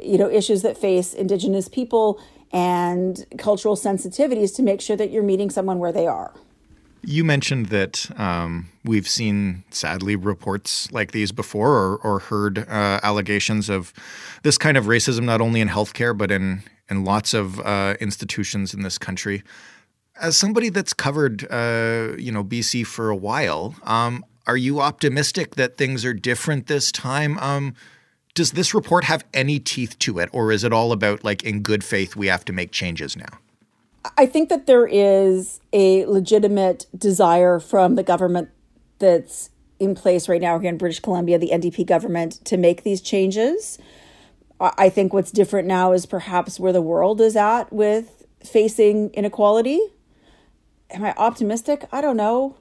you 0.00 0.18
know 0.18 0.30
issues 0.30 0.62
that 0.62 0.76
face 0.76 1.14
indigenous 1.14 1.68
people 1.68 2.20
and 2.52 3.24
cultural 3.38 3.76
sensitivities 3.76 4.54
to 4.54 4.62
make 4.62 4.80
sure 4.80 4.96
that 4.96 5.10
you're 5.10 5.22
meeting 5.22 5.50
someone 5.50 5.78
where 5.78 5.92
they 5.92 6.06
are 6.06 6.34
you 7.08 7.22
mentioned 7.22 7.66
that 7.66 8.10
um, 8.18 8.68
we've 8.84 9.06
seen, 9.06 9.62
sadly, 9.70 10.16
reports 10.16 10.90
like 10.90 11.12
these 11.12 11.30
before 11.30 11.70
or, 11.70 11.96
or 11.98 12.18
heard 12.18 12.58
uh, 12.58 12.98
allegations 13.04 13.68
of 13.68 13.92
this 14.42 14.58
kind 14.58 14.76
of 14.76 14.86
racism, 14.86 15.22
not 15.22 15.40
only 15.40 15.60
in 15.60 15.68
healthcare, 15.68 16.18
but 16.18 16.32
in, 16.32 16.64
in 16.90 17.04
lots 17.04 17.32
of 17.32 17.60
uh, 17.60 17.94
institutions 18.00 18.74
in 18.74 18.82
this 18.82 18.98
country. 18.98 19.44
As 20.20 20.36
somebody 20.36 20.68
that's 20.68 20.92
covered, 20.92 21.46
uh, 21.50 22.16
you 22.18 22.32
know, 22.32 22.42
BC 22.42 22.86
for 22.86 23.10
a 23.10 23.16
while, 23.16 23.74
um, 23.82 24.24
are 24.46 24.56
you 24.56 24.80
optimistic 24.80 25.56
that 25.56 25.76
things 25.76 26.04
are 26.04 26.14
different 26.14 26.66
this 26.66 26.90
time? 26.90 27.38
Um, 27.38 27.74
does 28.34 28.52
this 28.52 28.74
report 28.74 29.04
have 29.04 29.24
any 29.34 29.58
teeth 29.58 29.98
to 30.00 30.18
it, 30.18 30.28
or 30.32 30.52
is 30.52 30.62
it 30.62 30.72
all 30.72 30.92
about 30.92 31.24
like 31.24 31.42
in 31.42 31.62
good 31.62 31.82
faith 31.82 32.16
we 32.16 32.28
have 32.28 32.44
to 32.44 32.52
make 32.52 32.70
changes 32.70 33.16
now? 33.16 33.38
I 34.16 34.26
think 34.26 34.50
that 34.50 34.66
there 34.66 34.86
is 34.86 35.60
a 35.72 36.04
legitimate 36.06 36.86
desire 36.96 37.58
from 37.58 37.96
the 37.96 38.02
government 38.02 38.50
that's 38.98 39.50
in 39.78 39.94
place 39.94 40.28
right 40.28 40.40
now 40.40 40.58
here 40.58 40.70
in 40.70 40.78
British 40.78 41.00
Columbia, 41.00 41.38
the 41.38 41.50
NDP 41.52 41.86
government, 41.86 42.44
to 42.44 42.56
make 42.56 42.82
these 42.82 43.00
changes. 43.00 43.78
I 44.60 44.88
think 44.88 45.12
what's 45.12 45.30
different 45.30 45.68
now 45.68 45.92
is 45.92 46.06
perhaps 46.06 46.58
where 46.58 46.72
the 46.72 46.80
world 46.80 47.20
is 47.20 47.36
at 47.36 47.70
with 47.72 48.24
facing 48.42 49.10
inequality. 49.10 49.80
Am 50.90 51.04
I 51.04 51.14
optimistic? 51.16 51.88
I 51.92 52.00
don't 52.00 52.16
know. 52.16 52.56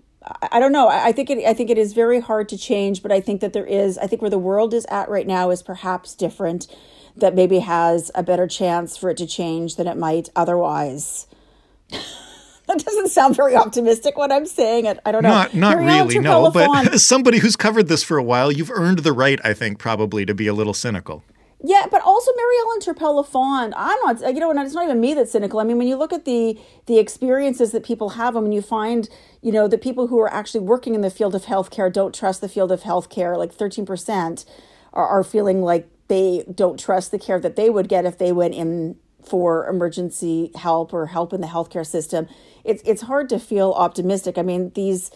I 0.52 0.60
don't 0.60 0.72
know. 0.72 0.88
I 0.88 1.12
think 1.12 1.30
it. 1.30 1.46
I 1.46 1.54
think 1.54 1.70
it 1.70 1.78
is 1.78 1.94
very 1.94 2.20
hard 2.20 2.50
to 2.50 2.58
change, 2.58 3.04
but 3.04 3.12
I 3.12 3.22
think 3.22 3.42
that 3.42 3.54
there 3.54 3.66
is. 3.66 3.98
I 3.98 4.08
think 4.08 4.22
where 4.22 4.32
the 4.32 4.40
world 4.40 4.74
is 4.74 4.86
at 4.90 5.08
right 5.10 5.28
now 5.28 5.52
is 5.52 5.62
perhaps 5.62 6.16
different. 6.16 6.68
That 7.16 7.36
maybe 7.36 7.60
has 7.60 8.12
a 8.14 8.24
better 8.24 8.48
chance 8.48 8.98
for 8.98 9.10
it 9.10 9.18
to 9.18 9.28
change 9.28 9.76
than 9.76 9.88
it 9.88 9.96
might 9.96 10.30
otherwise. 10.36 11.28
that 11.90 12.84
doesn't 12.84 13.10
sound 13.10 13.36
very 13.36 13.56
optimistic 13.56 14.18
what 14.18 14.32
I'm 14.32 14.46
saying. 14.46 14.88
I 15.06 15.12
don't 15.12 15.24
know. 15.24 15.30
Not, 15.30 15.54
not 15.54 15.78
really, 15.78 16.20
no. 16.20 16.52
But 16.52 16.94
as 16.94 17.06
somebody 17.06 17.38
who's 17.38 17.56
covered 17.56 17.88
this 17.88 18.04
for 18.04 18.18
a 18.18 18.24
while, 18.24 18.52
you've 18.52 18.72
earned 18.72 19.00
the 19.00 19.14
right, 19.14 19.40
I 19.46 19.54
think, 19.54 19.80
probably 19.80 20.26
to 20.26 20.34
be 20.34 20.48
a 20.48 20.54
little 20.54 20.74
cynical. 20.74 21.24
Yeah, 21.64 21.88
but 21.90 22.02
also 22.02 22.32
Mary 22.36 22.56
Ellen 22.60 22.80
Turpel-Lafond. 22.82 23.74
I'm 23.76 24.00
not, 24.04 24.34
you 24.34 24.40
know, 24.40 24.52
and 24.52 24.60
it's 24.60 24.74
not 24.74 24.84
even 24.84 25.00
me 25.00 25.14
that's 25.14 25.32
cynical. 25.32 25.60
I 25.60 25.64
mean, 25.64 25.78
when 25.78 25.88
you 25.88 25.96
look 25.96 26.14
at 26.14 26.26
the 26.26 26.60
the 26.86 27.00
experiences 27.00 27.72
that 27.72 27.84
people 27.84 28.10
have, 28.10 28.36
and 28.36 28.44
when 28.44 28.52
you 28.52 28.62
find, 28.62 29.10
you 29.42 29.52
know, 29.52 29.68
the 29.68 29.78
people 29.78 30.08
who 30.08 30.20
are 30.20 30.32
actually 30.32 30.60
working 30.60 30.96
in 30.96 31.02
the 31.02 31.10
field 31.10 31.34
of 31.34 31.46
healthcare 31.46 31.92
don't 31.92 32.14
trust 32.14 32.42
the 32.42 32.50
field 32.50 32.72
of 32.72 32.82
healthcare. 32.82 33.38
Like 33.38 33.54
13 33.54 33.86
percent 33.86 34.46
are, 34.94 35.08
are 35.08 35.24
feeling 35.24 35.62
like 35.62 35.88
they 36.08 36.44
don't 36.54 36.80
trust 36.80 37.12
the 37.12 37.18
care 37.18 37.40
that 37.40 37.56
they 37.56 37.70
would 37.70 37.88
get 37.88 38.06
if 38.06 38.18
they 38.18 38.32
went 38.32 38.54
in 38.54 38.98
for 39.26 39.68
emergency 39.68 40.52
help 40.56 40.94
or 40.94 41.08
help 41.08 41.34
in 41.34 41.42
the 41.42 41.48
healthcare 41.48 41.86
system, 41.86 42.28
it's 42.64 42.82
it's 42.86 43.04
hard 43.04 43.30
to 43.30 43.40
feel 43.40 43.72
optimistic. 43.72 44.38
I 44.38 44.42
mean, 44.42 44.72
these 44.76 45.12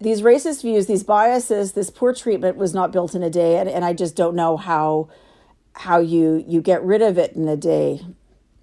these 0.00 0.22
racist 0.22 0.62
views, 0.62 0.86
these 0.86 1.04
biases, 1.04 1.72
this 1.72 1.90
poor 1.90 2.14
treatment 2.14 2.56
was 2.56 2.74
not 2.74 2.92
built 2.92 3.14
in 3.14 3.22
a 3.22 3.30
day, 3.30 3.58
and, 3.58 3.68
and 3.68 3.84
I 3.84 3.92
just 3.92 4.16
don't 4.16 4.34
know 4.34 4.56
how 4.56 5.08
how 5.74 5.98
you 5.98 6.44
you 6.46 6.60
get 6.60 6.82
rid 6.82 7.02
of 7.02 7.18
it 7.18 7.32
in 7.32 7.48
a 7.48 7.56
day 7.56 8.00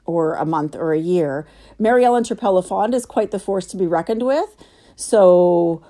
or 0.05 0.35
a 0.35 0.45
month 0.45 0.75
or 0.75 0.91
a 0.93 0.99
year. 0.99 1.47
Mary 1.77 2.03
Ellen 2.03 2.23
Turpel-Lafond 2.23 2.95
is 2.95 3.05
quite 3.05 3.29
the 3.29 3.39
force 3.39 3.67
to 3.67 3.77
be 3.77 3.85
reckoned 3.85 4.23
with. 4.23 4.55
So, 4.95 5.83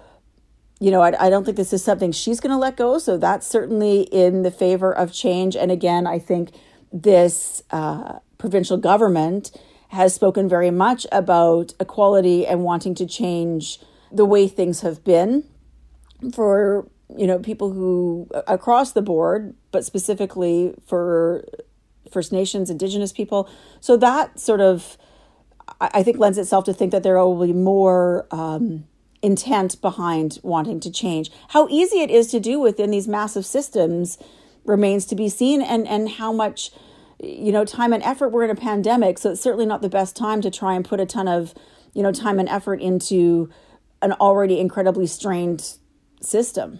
you 0.79 0.91
know, 0.91 1.01
I, 1.01 1.27
I 1.27 1.29
don't 1.29 1.45
think 1.45 1.55
this 1.55 1.71
is 1.71 1.83
something 1.83 2.11
she's 2.11 2.41
going 2.41 2.51
to 2.51 2.57
let 2.57 2.75
go. 2.75 2.99
So 2.99 3.17
that's 3.17 3.47
certainly 3.47 4.01
in 4.01 4.43
the 4.43 4.51
favor 4.51 4.91
of 4.91 5.13
change. 5.13 5.55
And 5.55 5.71
again, 5.71 6.05
I 6.05 6.19
think 6.19 6.51
this 6.91 7.63
uh, 7.71 8.19
provincial 8.37 8.77
government 8.77 9.51
has 9.89 10.13
spoken 10.13 10.49
very 10.49 10.69
much 10.69 11.07
about 11.11 11.73
equality 11.79 12.45
and 12.45 12.63
wanting 12.63 12.95
to 12.95 13.05
change 13.05 13.79
the 14.11 14.25
way 14.25 14.47
things 14.47 14.81
have 14.81 15.03
been 15.03 15.43
for 16.33 16.87
you 17.17 17.25
know 17.27 17.39
people 17.39 17.71
who 17.71 18.27
across 18.47 18.91
the 18.91 19.01
board 19.01 19.55
but 19.71 19.85
specifically 19.85 20.73
for 20.85 21.43
first 22.11 22.31
nations 22.31 22.69
indigenous 22.69 23.11
people 23.11 23.49
so 23.79 23.97
that 23.97 24.39
sort 24.39 24.61
of 24.61 24.97
i 25.81 26.03
think 26.03 26.17
lends 26.17 26.37
itself 26.37 26.65
to 26.65 26.73
think 26.73 26.91
that 26.91 27.03
there 27.03 27.17
will 27.17 27.45
be 27.45 27.53
more 27.53 28.27
um, 28.31 28.85
intent 29.21 29.79
behind 29.81 30.39
wanting 30.43 30.79
to 30.79 30.91
change 30.91 31.31
how 31.49 31.67
easy 31.69 32.01
it 32.01 32.11
is 32.11 32.27
to 32.27 32.39
do 32.39 32.59
within 32.59 32.91
these 32.91 33.07
massive 33.07 33.45
systems 33.45 34.17
remains 34.65 35.05
to 35.05 35.15
be 35.15 35.29
seen 35.29 35.61
and 35.61 35.87
and 35.87 36.09
how 36.09 36.31
much 36.31 36.71
you 37.21 37.51
know, 37.51 37.65
time 37.65 37.93
and 37.93 38.01
effort. 38.03 38.29
We're 38.29 38.45
in 38.45 38.49
a 38.49 38.55
pandemic, 38.55 39.17
so 39.17 39.31
it's 39.31 39.41
certainly 39.41 39.65
not 39.65 39.81
the 39.81 39.89
best 39.89 40.15
time 40.15 40.41
to 40.41 40.49
try 40.49 40.73
and 40.73 40.85
put 40.85 40.99
a 40.99 41.05
ton 41.05 41.27
of, 41.27 41.53
you 41.93 42.01
know, 42.01 42.11
time 42.11 42.39
and 42.39 42.47
effort 42.47 42.81
into 42.81 43.49
an 44.01 44.13
already 44.13 44.59
incredibly 44.59 45.05
strained 45.05 45.75
system. 46.21 46.79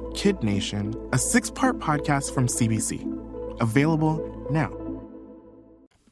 Kid 0.15 0.43
Nation, 0.43 0.93
a 1.13 1.17
six 1.17 1.49
part 1.49 1.79
podcast 1.79 2.33
from 2.33 2.47
CBC. 2.47 3.61
Available 3.61 4.47
now. 4.49 4.69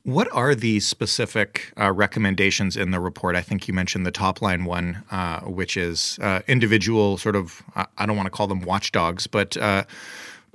What 0.03 0.27
are 0.31 0.55
the 0.55 0.79
specific 0.79 1.71
uh, 1.79 1.91
recommendations 1.91 2.75
in 2.75 2.91
the 2.91 2.99
report? 2.99 3.35
I 3.35 3.41
think 3.41 3.67
you 3.67 3.73
mentioned 3.73 4.05
the 4.05 4.11
top 4.11 4.41
line 4.41 4.65
one, 4.65 5.03
uh, 5.11 5.41
which 5.41 5.77
is 5.77 6.17
uh, 6.21 6.41
individual 6.47 7.17
sort 7.17 7.35
of, 7.35 7.61
I 7.75 8.05
don't 8.05 8.15
want 8.15 8.25
to 8.25 8.31
call 8.31 8.47
them 8.47 8.61
watchdogs, 8.61 9.27
but 9.27 9.55
uh, 9.57 9.83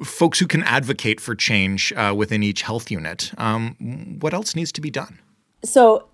folks 0.02 0.38
who 0.38 0.46
can 0.46 0.62
advocate 0.64 1.20
for 1.20 1.34
change 1.34 1.92
uh, 1.92 2.14
within 2.16 2.42
each 2.42 2.62
health 2.62 2.90
unit. 2.90 3.32
Um, 3.38 4.18
what 4.20 4.34
else 4.34 4.56
needs 4.56 4.72
to 4.72 4.80
be 4.80 4.90
done? 4.90 5.20
So 5.62 6.08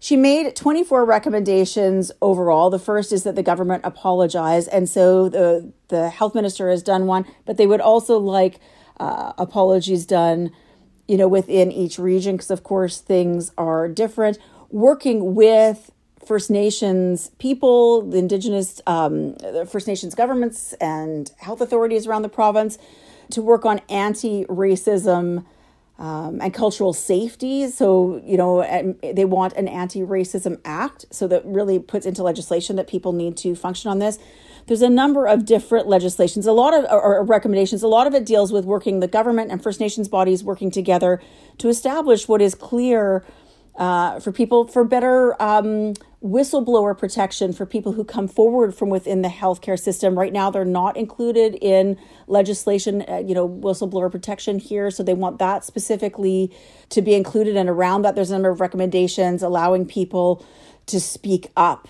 she 0.00 0.16
made 0.16 0.54
24 0.54 1.04
recommendations 1.04 2.12
overall. 2.22 2.70
The 2.70 2.78
first 2.78 3.12
is 3.12 3.24
that 3.24 3.34
the 3.34 3.42
government 3.42 3.82
apologize. 3.84 4.68
And 4.68 4.88
so 4.88 5.28
the, 5.28 5.72
the 5.88 6.08
health 6.08 6.34
minister 6.34 6.70
has 6.70 6.82
done 6.82 7.06
one, 7.06 7.26
but 7.44 7.56
they 7.56 7.66
would 7.66 7.80
also 7.80 8.18
like 8.18 8.60
uh, 9.00 9.32
apologies 9.38 10.06
done 10.06 10.52
you 11.08 11.16
know, 11.16 11.26
within 11.26 11.72
each 11.72 11.98
region, 11.98 12.36
because 12.36 12.50
of 12.50 12.62
course 12.62 13.00
things 13.00 13.50
are 13.56 13.88
different. 13.88 14.38
Working 14.70 15.34
with 15.34 15.90
First 16.24 16.50
Nations 16.50 17.30
people, 17.38 18.02
the 18.02 18.18
Indigenous, 18.18 18.82
um, 18.86 19.34
the 19.36 19.66
First 19.66 19.88
Nations 19.88 20.14
governments, 20.14 20.74
and 20.74 21.32
health 21.38 21.62
authorities 21.62 22.06
around 22.06 22.22
the 22.22 22.28
province 22.28 22.76
to 23.30 23.40
work 23.40 23.64
on 23.64 23.80
anti 23.88 24.44
racism 24.44 25.46
um, 25.98 26.40
and 26.40 26.54
cultural 26.54 26.92
safety. 26.92 27.68
So, 27.68 28.20
you 28.24 28.36
know, 28.36 28.62
they 29.02 29.24
want 29.24 29.54
an 29.54 29.68
anti 29.68 30.00
racism 30.00 30.60
act. 30.64 31.06
So, 31.10 31.26
that 31.28 31.44
really 31.44 31.78
puts 31.78 32.06
into 32.06 32.22
legislation 32.22 32.76
that 32.76 32.88
people 32.88 33.12
need 33.12 33.36
to 33.38 33.54
function 33.54 33.90
on 33.90 33.98
this 33.98 34.18
there's 34.68 34.82
a 34.82 34.90
number 34.90 35.26
of 35.26 35.46
different 35.46 35.88
legislations, 35.88 36.46
a 36.46 36.52
lot 36.52 36.74
of 36.74 36.84
or 36.90 37.24
recommendations. 37.24 37.82
A 37.82 37.88
lot 37.88 38.06
of 38.06 38.14
it 38.14 38.24
deals 38.24 38.52
with 38.52 38.66
working 38.66 39.00
the 39.00 39.08
government 39.08 39.50
and 39.50 39.62
First 39.62 39.80
Nations 39.80 40.08
bodies 40.08 40.44
working 40.44 40.70
together 40.70 41.20
to 41.56 41.68
establish 41.68 42.28
what 42.28 42.42
is 42.42 42.54
clear 42.54 43.24
uh, 43.76 44.20
for 44.20 44.30
people 44.30 44.66
for 44.66 44.84
better 44.84 45.40
um, 45.42 45.94
whistleblower 46.22 46.98
protection 46.98 47.52
for 47.52 47.64
people 47.64 47.92
who 47.92 48.02
come 48.02 48.26
forward 48.26 48.74
from 48.74 48.88
within 48.88 49.22
the 49.22 49.28
healthcare 49.28 49.78
system. 49.78 50.18
Right 50.18 50.32
now, 50.32 50.50
they're 50.50 50.64
not 50.64 50.96
included 50.96 51.56
in 51.60 51.96
legislation, 52.26 53.04
uh, 53.08 53.18
you 53.18 53.34
know, 53.34 53.48
whistleblower 53.48 54.10
protection 54.10 54.58
here. 54.58 54.90
So 54.90 55.04
they 55.04 55.14
want 55.14 55.38
that 55.38 55.64
specifically 55.64 56.52
to 56.88 57.02
be 57.02 57.14
included. 57.14 57.56
And 57.56 57.68
around 57.68 58.02
that, 58.02 58.16
there's 58.16 58.30
a 58.30 58.34
number 58.34 58.50
of 58.50 58.60
recommendations 58.60 59.42
allowing 59.44 59.86
people 59.86 60.44
to 60.86 61.00
speak 61.00 61.50
up. 61.56 61.88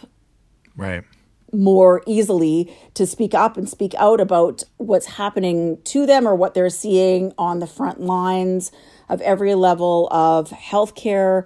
Right. 0.77 1.05
more 1.53 2.03
easily 2.07 2.73
to 2.95 3.07
speak 3.07 3.35
up 3.35 3.57
and 3.57 3.69
speak 3.69 3.95
out 3.99 4.21
about 4.21 4.63
what's 4.77 5.07
happening 5.07 5.81
to 5.83 6.07
them 6.07 6.29
or 6.29 6.35
what 6.35 6.55
they're 6.55 6.71
seeing 6.71 7.33
on 7.39 7.59
the 7.59 7.67
front 7.67 8.01
lines 8.01 8.71
of 9.09 9.21
every 9.23 9.55
level 9.55 10.09
of 10.11 10.51
healthcare. 10.51 11.45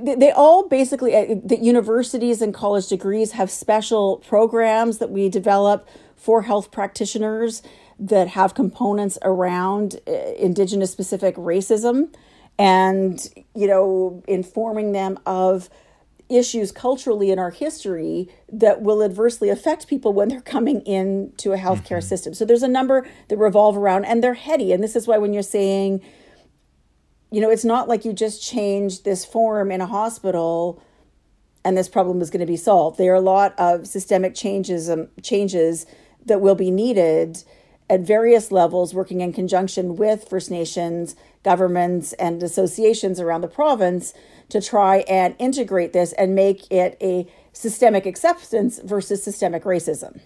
They 0.00 0.30
all 0.30 0.68
basically, 0.68 1.14
uh, 1.14 1.36
the 1.44 1.58
universities 1.58 2.40
and 2.40 2.54
college 2.54 2.88
degrees 2.88 3.32
have 3.32 3.50
special 3.50 4.18
programs 4.18 4.98
that 4.98 5.10
we 5.10 5.28
develop 5.28 5.86
for 6.16 6.42
health 6.42 6.70
practitioners 6.70 7.62
that 7.98 8.28
have 8.28 8.54
components 8.54 9.18
around 9.22 10.00
uh, 10.06 10.12
Indigenous 10.38 10.90
specific 10.90 11.36
racism 11.36 12.14
and, 12.58 13.28
you 13.54 13.66
know, 13.66 14.22
informing 14.26 14.92
them 14.92 15.18
of 15.26 15.68
issues 16.28 16.72
culturally 16.72 17.30
in 17.30 17.38
our 17.38 17.50
history 17.50 18.28
that 18.50 18.80
will 18.80 19.02
adversely 19.02 19.50
affect 19.50 19.86
people 19.86 20.12
when 20.14 20.28
they're 20.28 20.40
coming 20.40 20.80
into 20.86 21.52
a 21.52 21.58
healthcare 21.58 21.98
mm-hmm. 21.98 22.00
system. 22.00 22.32
So 22.32 22.44
there's 22.44 22.62
a 22.62 22.68
number 22.68 23.06
that 23.28 23.36
revolve 23.36 23.76
around 23.76 24.06
and 24.06 24.24
they're 24.24 24.34
heady. 24.34 24.72
And 24.72 24.82
this 24.82 24.96
is 24.96 25.06
why 25.06 25.18
when 25.18 25.34
you're 25.34 25.42
saying, 25.42 26.00
you 27.32 27.40
know, 27.40 27.50
it's 27.50 27.64
not 27.64 27.88
like 27.88 28.04
you 28.04 28.12
just 28.12 28.42
change 28.42 29.02
this 29.02 29.24
form 29.24 29.72
in 29.72 29.80
a 29.80 29.86
hospital 29.86 30.82
and 31.64 31.76
this 31.76 31.88
problem 31.88 32.20
is 32.20 32.30
going 32.30 32.40
to 32.40 32.46
be 32.46 32.56
solved. 32.56 32.98
There 32.98 33.12
are 33.12 33.16
a 33.16 33.20
lot 33.20 33.54
of 33.58 33.86
systemic 33.86 34.34
changes 34.34 34.90
um, 34.90 35.08
changes 35.22 35.86
that 36.26 36.40
will 36.40 36.54
be 36.54 36.70
needed 36.70 37.42
at 37.88 38.00
various 38.00 38.52
levels 38.52 38.94
working 38.94 39.20
in 39.20 39.32
conjunction 39.32 39.96
with 39.96 40.28
First 40.28 40.50
Nations 40.50 41.16
governments 41.42 42.12
and 42.14 42.42
associations 42.42 43.18
around 43.18 43.40
the 43.40 43.48
province 43.48 44.14
to 44.48 44.60
try 44.60 44.98
and 45.08 45.34
integrate 45.38 45.92
this 45.92 46.12
and 46.12 46.34
make 46.34 46.70
it 46.70 46.96
a 47.00 47.26
systemic 47.52 48.06
acceptance 48.06 48.78
versus 48.84 49.22
systemic 49.22 49.64
racism. 49.64 50.20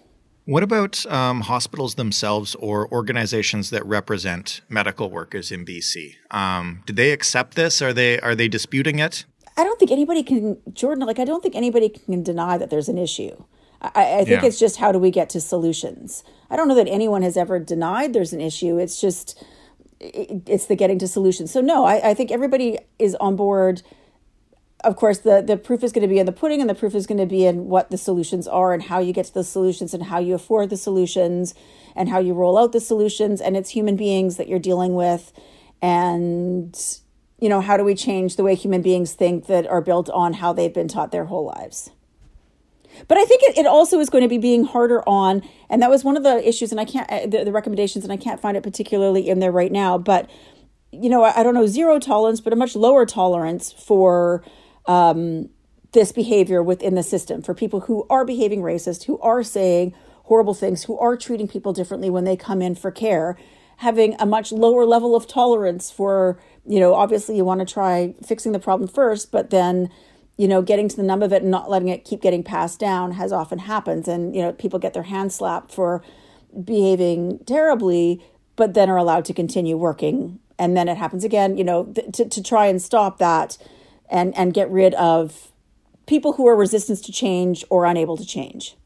What 0.47 0.63
about 0.63 1.05
um, 1.07 1.41
hospitals 1.41 1.97
themselves 1.97 2.55
or 2.55 2.89
organizations 2.93 3.71
that 3.71 3.85
represent 3.85 4.61
medical 4.69 5.11
workers 5.11 5.51
in 5.51 5.67
BC? 5.67 6.15
Um, 6.31 6.85
do 6.87 6.93
they 6.93 7.11
accept 7.11 7.57
this? 7.57 7.83
Are 7.83 7.93
they 7.93 8.21
are 8.21 8.37
they 8.37 8.47
disputing 8.47 9.01
it? 9.01 9.25
I 9.57 9.65
don't 9.65 9.77
think 9.77 9.91
anybody 9.91 10.23
can, 10.23 10.59
Jordan. 10.73 11.05
Like 11.05 11.19
I 11.19 11.25
don't 11.25 11.43
think 11.43 11.57
anybody 11.57 11.89
can 11.89 12.23
deny 12.23 12.59
that 12.59 12.71
there's 12.71 12.89
an 12.89 12.97
issue. 12.97 13.43
I, 13.83 14.21
I 14.21 14.25
think 14.25 14.43
yeah. 14.43 14.45
it's 14.45 14.59
just 14.59 14.77
how 14.77 14.93
do 14.93 15.01
we 15.01 15.11
get 15.11 15.29
to 15.31 15.41
solutions. 15.41 16.23
I 16.49 16.55
don't 16.55 16.69
know 16.69 16.77
that 16.77 16.89
anyone 16.89 17.23
has 17.23 17.37
ever 17.37 17.59
denied 17.59 18.13
there's 18.13 18.33
an 18.33 18.41
issue. 18.41 18.79
It's 18.79 19.01
just 19.01 19.43
it's 19.99 20.67
the 20.67 20.77
getting 20.77 21.01
to 21.01 21.09
solutions. 21.09 21.51
So 21.51 21.61
no, 21.61 21.85
I, 21.85 22.11
I 22.11 22.15
think 22.15 22.31
everybody 22.31 22.79
is 23.01 23.17
on 23.17 23.35
board. 23.35 23.83
Of 24.85 24.95
course, 24.97 25.19
the 25.19 25.43
the 25.43 25.57
proof 25.57 25.83
is 25.83 25.91
going 25.91 26.03
to 26.03 26.09
be 26.09 26.19
in 26.19 26.27
the 26.27 26.33
pudding, 26.33 26.61
and 26.61 26.71
the 26.71 26.75
proof 26.75 26.95
is 26.95 27.07
going 27.07 27.19
to 27.19 27.27
be 27.27 27.45
in 27.45 27.67
what 27.67 27.91
the 27.91 27.99
solutions 27.99 28.47
are, 28.47 28.73
and 28.73 28.83
how 28.83 28.99
you 28.99 29.13
get 29.13 29.27
to 29.27 29.35
the 29.35 29.45
solutions, 29.45 29.95
and 29.95 30.05
how 30.05 30.19
you 30.19 30.35
afford 30.35 30.71
the 30.71 30.77
solutions, 30.77 31.55
and 31.97 32.09
how 32.09 32.19
you 32.19 32.35
roll 32.35 32.57
out 32.59 32.73
the 32.73 32.81
solutions. 32.81 33.41
And 33.41 33.57
it's 33.57 33.71
human 33.71 33.97
beings 33.97 34.37
that 34.37 34.49
you're 34.49 34.59
dealing 34.59 34.95
with, 34.95 35.33
and 35.81 36.79
you 37.41 37.49
know 37.49 37.61
how 37.61 37.77
do 37.77 37.85
we 37.85 37.95
change 37.95 38.37
the 38.37 38.45
way 38.45 38.55
human 38.55 38.83
beings 38.83 39.13
think 39.15 39.47
that 39.47 39.67
are 39.67 39.81
built 39.81 40.09
on 40.11 40.35
how 40.35 40.53
they've 40.53 40.73
been 40.73 40.89
taught 40.89 41.11
their 41.11 41.25
whole 41.25 41.47
lives. 41.47 41.91
But 43.09 43.19
I 43.19 43.25
think 43.25 43.43
it, 43.43 43.59
it 43.59 43.67
also 43.67 43.99
is 43.99 44.09
going 44.09 44.23
to 44.23 44.29
be 44.29 44.39
being 44.39 44.65
harder 44.65 45.07
on, 45.09 45.43
and 45.69 45.83
that 45.83 45.91
was 45.91 46.05
one 46.05 46.17
of 46.17 46.23
the 46.23 46.47
issues, 46.49 46.71
and 46.71 46.81
I 46.81 46.85
can't, 46.85 47.11
uh, 47.11 47.27
the, 47.27 47.45
the 47.45 47.53
recommendations, 47.53 48.05
and 48.05 48.13
I 48.13 48.17
can't 48.17 48.41
find 48.41 48.57
it 48.57 48.63
particularly 48.63 49.29
in 49.29 49.39
there 49.39 49.53
right 49.53 49.73
now, 49.73 49.99
but, 49.99 50.31
you 50.93 51.11
know, 51.11 51.23
I, 51.23 51.41
I 51.41 51.43
don't 51.43 51.53
know, 51.53 51.67
zero 51.67 51.99
tolerance, 51.99 52.41
but 52.41 52.53
a 52.53 52.57
much 52.57 52.75
lower 52.75 53.05
tolerance 53.05 53.73
for 53.73 54.43
um, 54.87 55.49
this 55.93 56.13
behavior 56.13 56.63
within 56.63 56.95
the 56.95 57.03
system, 57.03 57.43
for 57.43 57.55
people 57.55 57.81
who 57.81 58.07
are 58.11 58.25
behaving 58.25 58.61
racist, 58.61 59.05
who 59.05 59.19
are 59.21 59.43
saying 59.43 59.95
horrible 60.25 60.55
things, 60.55 60.85
who 60.85 60.99
are 60.99 61.17
treating 61.17 61.49
people 61.49 61.73
differently 61.73 62.11
when 62.11 62.25
they 62.25 62.37
come 62.37 62.61
in 62.61 62.75
for 62.75 62.91
care, 62.91 63.39
having 63.79 64.17
a 64.19 64.27
much 64.27 64.53
lower 64.53 64.85
level 64.85 65.15
of 65.15 65.27
tolerance 65.27 65.91
for, 65.91 66.39
you 66.67 66.81
know, 66.81 66.95
obviously 66.95 67.37
you 67.37 67.45
want 67.45 67.61
to 67.61 67.73
try 67.73 68.15
fixing 68.25 68.53
the 68.53 68.59
problem 68.59 68.89
first, 68.89 69.31
but 69.31 69.51
then 69.51 69.91
you 70.37 70.47
know, 70.47 70.61
getting 70.63 70.89
to 70.89 70.97
the 70.97 71.03
nub 71.03 71.23
of 71.23 71.33
it 71.33 71.43
and 71.43 71.51
not 71.51 71.71
letting 71.71 71.89
it 71.89 72.05
keep 72.05 72.21
getting 72.21 72.43
passed 72.43 72.79
down 72.79 73.13
has 73.13 73.33
often 73.33 73.59
happened. 73.59 74.07
And, 74.07 74.37
you 74.37 74.43
know, 74.43 74.53
people 74.53 74.79
get 74.79 74.93
their 74.93 75.05
hands 75.05 75.35
slapped 75.35 75.73
for 75.73 76.03
behaving 76.63 77.41
terribly, 77.47 78.23
but 78.55 78.75
then 78.75 78.91
are 78.91 78.99
allowed 78.99 79.25
to 79.27 79.35
continue 79.35 79.77
working. 79.77 80.39
And 80.59 80.77
then 80.77 80.89
it 80.89 80.97
happens 80.97 81.25
again, 81.25 81.57
you 81.57 81.65
know, 81.65 81.85
th- 81.85 82.13
to, 82.13 82.29
to 82.29 82.43
try 82.43 82.67
and 82.67 82.81
stop 82.81 83.19
that 83.19 83.57
and, 84.11 84.37
and 84.37 84.55
get 84.55 84.71
rid 84.71 84.95
of 84.95 85.53
people 86.07 86.35
who 86.35 86.47
are 86.47 86.57
resistant 86.57 87.03
to 87.05 87.13
change 87.13 87.65
or 87.71 87.85
unable 87.85 88.17
to 88.17 88.25
change. 88.25 88.77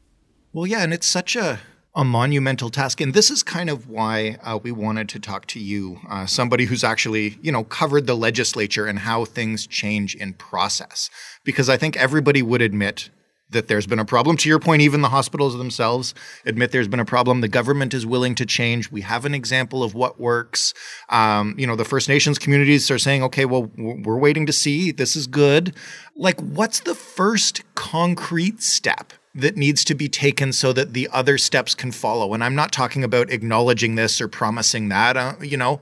Well, 0.53 0.67
yeah, 0.67 0.83
and 0.83 0.93
it's 0.93 1.07
such 1.07 1.35
a 1.35 1.59
a 1.93 2.05
monumental 2.05 2.69
task. 2.69 3.01
And 3.01 3.13
this 3.13 3.29
is 3.29 3.43
kind 3.43 3.69
of 3.69 3.89
why 3.89 4.37
uh, 4.43 4.57
we 4.61 4.71
wanted 4.71 5.09
to 5.09 5.19
talk 5.19 5.45
to 5.47 5.59
you, 5.59 5.99
uh, 6.09 6.25
somebody 6.25 6.65
who's 6.65 6.83
actually, 6.83 7.37
you 7.41 7.51
know, 7.51 7.65
covered 7.65 8.07
the 8.07 8.15
legislature 8.15 8.85
and 8.85 8.99
how 8.99 9.25
things 9.25 9.67
change 9.67 10.15
in 10.15 10.33
process. 10.33 11.09
Because 11.43 11.69
I 11.69 11.75
think 11.77 11.97
everybody 11.97 12.41
would 12.41 12.61
admit 12.61 13.09
that 13.51 13.67
there's 13.67 13.87
been 13.87 13.99
a 13.99 14.05
problem. 14.05 14.37
To 14.37 14.49
your 14.49 14.59
point, 14.59 14.81
even 14.81 15.01
the 15.01 15.09
hospitals 15.09 15.57
themselves 15.57 16.13
admit 16.45 16.71
there's 16.71 16.87
been 16.87 16.99
a 16.99 17.05
problem. 17.05 17.41
The 17.41 17.47
government 17.47 17.93
is 17.93 18.05
willing 18.05 18.35
to 18.35 18.45
change. 18.45 18.91
We 18.91 19.01
have 19.01 19.25
an 19.25 19.33
example 19.33 19.83
of 19.83 19.93
what 19.93 20.19
works. 20.19 20.73
Um, 21.09 21.55
you 21.57 21.67
know, 21.67 21.75
the 21.75 21.85
First 21.85 22.09
Nations 22.09 22.39
communities 22.39 22.89
are 22.89 22.99
saying, 22.99 23.23
okay, 23.23 23.45
well, 23.45 23.71
we're 23.77 24.17
waiting 24.17 24.45
to 24.45 24.53
see. 24.53 24.91
This 24.91 25.15
is 25.15 25.27
good. 25.27 25.75
Like, 26.15 26.39
what's 26.41 26.81
the 26.81 26.95
first 26.95 27.61
concrete 27.75 28.61
step 28.61 29.13
that 29.33 29.55
needs 29.55 29.83
to 29.85 29.95
be 29.95 30.09
taken 30.09 30.51
so 30.51 30.73
that 30.73 30.93
the 30.93 31.07
other 31.11 31.37
steps 31.37 31.73
can 31.73 31.91
follow. 31.91 32.33
And 32.33 32.43
I'm 32.43 32.55
not 32.55 32.71
talking 32.71 33.03
about 33.03 33.29
acknowledging 33.29 33.95
this 33.95 34.19
or 34.19 34.27
promising 34.27 34.89
that. 34.89 35.15
Uh, 35.15 35.35
you 35.41 35.57
know, 35.57 35.79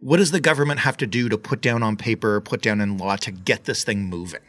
what 0.00 0.18
does 0.18 0.30
the 0.30 0.40
government 0.40 0.80
have 0.80 0.96
to 0.98 1.06
do 1.06 1.28
to 1.28 1.38
put 1.38 1.60
down 1.60 1.82
on 1.82 1.96
paper 1.96 2.40
put 2.40 2.62
down 2.62 2.80
in 2.80 2.96
law 2.96 3.16
to 3.16 3.30
get 3.30 3.64
this 3.64 3.84
thing 3.84 4.04
moving? 4.04 4.40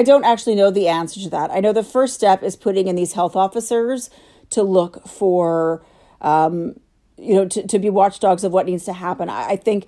I 0.00 0.02
don't 0.02 0.24
actually 0.24 0.54
know 0.54 0.70
the 0.70 0.88
answer 0.88 1.20
to 1.20 1.28
that. 1.28 1.50
I 1.50 1.60
know 1.60 1.74
the 1.74 1.82
first 1.82 2.14
step 2.14 2.42
is 2.42 2.56
putting 2.56 2.88
in 2.88 2.96
these 2.96 3.12
health 3.12 3.36
officers 3.36 4.08
to 4.48 4.62
look 4.62 5.06
for, 5.06 5.84
um, 6.22 6.80
you 7.18 7.34
know, 7.34 7.46
to, 7.46 7.66
to 7.66 7.78
be 7.78 7.90
watchdogs 7.90 8.42
of 8.42 8.50
what 8.50 8.64
needs 8.64 8.86
to 8.86 8.94
happen. 8.94 9.28
I, 9.28 9.50
I 9.50 9.56
think 9.56 9.86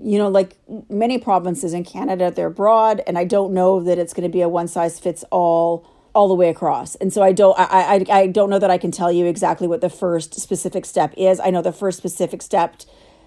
you 0.00 0.16
know, 0.16 0.28
like 0.28 0.56
many 0.88 1.18
provinces 1.18 1.72
in 1.72 1.82
Canada, 1.82 2.30
they're 2.30 2.50
broad, 2.50 3.02
and 3.04 3.18
I 3.18 3.24
don't 3.24 3.52
know 3.52 3.80
that 3.80 3.98
it's 3.98 4.12
going 4.12 4.30
to 4.30 4.32
be 4.32 4.42
a 4.42 4.48
one 4.48 4.68
size 4.68 5.00
fits 5.00 5.24
all 5.32 5.84
all 6.14 6.28
the 6.28 6.34
way 6.34 6.48
across. 6.48 6.94
And 6.94 7.12
so 7.12 7.20
I 7.24 7.32
don't 7.32 7.58
I, 7.58 8.06
I 8.08 8.20
I 8.20 8.26
don't 8.28 8.50
know 8.50 8.60
that 8.60 8.70
I 8.70 8.78
can 8.78 8.92
tell 8.92 9.10
you 9.10 9.26
exactly 9.26 9.66
what 9.66 9.80
the 9.80 9.90
first 9.90 10.38
specific 10.38 10.86
step 10.86 11.12
is. 11.16 11.40
I 11.40 11.50
know 11.50 11.62
the 11.62 11.72
first 11.72 11.98
specific 11.98 12.42
step 12.42 12.76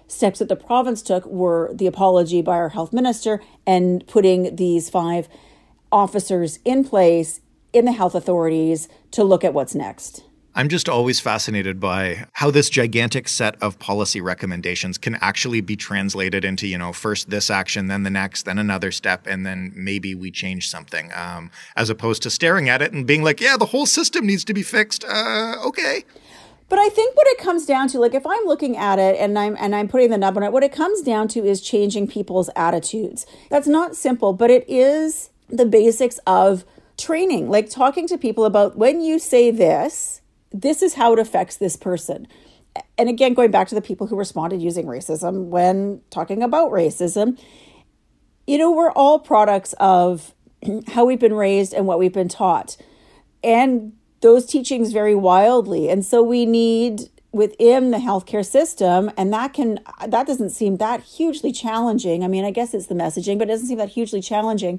steps 0.08 0.38
that 0.38 0.48
the 0.48 0.56
province 0.56 1.02
took 1.02 1.26
were 1.26 1.70
the 1.74 1.86
apology 1.86 2.40
by 2.40 2.56
our 2.56 2.70
health 2.70 2.94
minister 2.94 3.42
and 3.66 4.06
putting 4.06 4.56
these 4.56 4.88
five 4.88 5.28
officers 5.92 6.58
in 6.64 6.82
place 6.84 7.40
in 7.72 7.84
the 7.84 7.92
health 7.92 8.14
authorities 8.14 8.88
to 9.12 9.22
look 9.22 9.44
at 9.44 9.54
what's 9.54 9.74
next. 9.74 10.24
I'm 10.54 10.68
just 10.68 10.86
always 10.86 11.18
fascinated 11.18 11.80
by 11.80 12.26
how 12.32 12.50
this 12.50 12.68
gigantic 12.68 13.26
set 13.26 13.56
of 13.62 13.78
policy 13.78 14.20
recommendations 14.20 14.98
can 14.98 15.14
actually 15.22 15.62
be 15.62 15.76
translated 15.76 16.44
into, 16.44 16.66
you 16.66 16.76
know, 16.76 16.92
first 16.92 17.30
this 17.30 17.48
action, 17.48 17.86
then 17.86 18.02
the 18.02 18.10
next, 18.10 18.42
then 18.42 18.58
another 18.58 18.90
step, 18.92 19.26
and 19.26 19.46
then 19.46 19.72
maybe 19.74 20.14
we 20.14 20.30
change 20.30 20.68
something, 20.68 21.10
um, 21.14 21.50
as 21.74 21.88
opposed 21.88 22.22
to 22.24 22.30
staring 22.30 22.68
at 22.68 22.82
it 22.82 22.92
and 22.92 23.06
being 23.06 23.22
like, 23.22 23.40
yeah, 23.40 23.56
the 23.56 23.66
whole 23.66 23.86
system 23.86 24.26
needs 24.26 24.44
to 24.44 24.52
be 24.52 24.62
fixed. 24.62 25.04
Uh, 25.04 25.54
okay. 25.64 26.04
But 26.68 26.78
I 26.78 26.90
think 26.90 27.16
what 27.16 27.26
it 27.28 27.38
comes 27.38 27.64
down 27.64 27.88
to, 27.88 27.98
like 27.98 28.14
if 28.14 28.26
I'm 28.26 28.44
looking 28.44 28.76
at 28.76 28.98
it 28.98 29.18
and 29.18 29.38
I'm 29.38 29.56
and 29.58 29.74
I'm 29.74 29.88
putting 29.88 30.10
the 30.10 30.18
nub 30.18 30.36
on 30.36 30.42
it, 30.42 30.52
what 30.52 30.62
it 30.62 30.72
comes 30.72 31.02
down 31.02 31.28
to 31.28 31.44
is 31.44 31.60
changing 31.60 32.08
people's 32.08 32.48
attitudes. 32.56 33.26
That's 33.50 33.66
not 33.66 33.96
simple, 33.96 34.32
but 34.32 34.50
it 34.50 34.64
is 34.68 35.30
the 35.48 35.66
basics 35.66 36.18
of 36.26 36.64
training, 36.98 37.48
like 37.48 37.70
talking 37.70 38.06
to 38.08 38.18
people 38.18 38.44
about 38.44 38.76
when 38.76 39.00
you 39.00 39.18
say 39.18 39.50
this 39.50 40.20
this 40.52 40.82
is 40.82 40.94
how 40.94 41.12
it 41.12 41.18
affects 41.18 41.56
this 41.56 41.76
person. 41.76 42.28
And 42.98 43.08
again, 43.08 43.34
going 43.34 43.50
back 43.50 43.68
to 43.68 43.74
the 43.74 43.82
people 43.82 44.06
who 44.06 44.16
responded 44.16 44.60
using 44.60 44.86
racism 44.86 45.46
when 45.46 46.02
talking 46.10 46.42
about 46.42 46.70
racism, 46.70 47.38
you 48.46 48.58
know, 48.58 48.70
we're 48.70 48.92
all 48.92 49.18
products 49.18 49.74
of 49.80 50.34
how 50.88 51.04
we've 51.04 51.18
been 51.18 51.34
raised 51.34 51.72
and 51.72 51.86
what 51.86 51.98
we've 51.98 52.12
been 52.12 52.28
taught. 52.28 52.76
And 53.42 53.92
those 54.20 54.46
teachings 54.46 54.92
vary 54.92 55.14
wildly. 55.14 55.88
And 55.88 56.04
so 56.04 56.22
we 56.22 56.46
need 56.46 57.08
within 57.32 57.92
the 57.92 57.98
healthcare 57.98 58.44
system 58.44 59.10
and 59.16 59.32
that 59.32 59.54
can 59.54 59.80
that 60.06 60.26
doesn't 60.26 60.50
seem 60.50 60.76
that 60.76 61.00
hugely 61.00 61.50
challenging 61.50 62.22
i 62.22 62.28
mean 62.28 62.44
i 62.44 62.50
guess 62.50 62.74
it's 62.74 62.88
the 62.88 62.94
messaging 62.94 63.38
but 63.38 63.48
it 63.48 63.52
doesn't 63.52 63.68
seem 63.68 63.78
that 63.78 63.88
hugely 63.88 64.20
challenging 64.20 64.78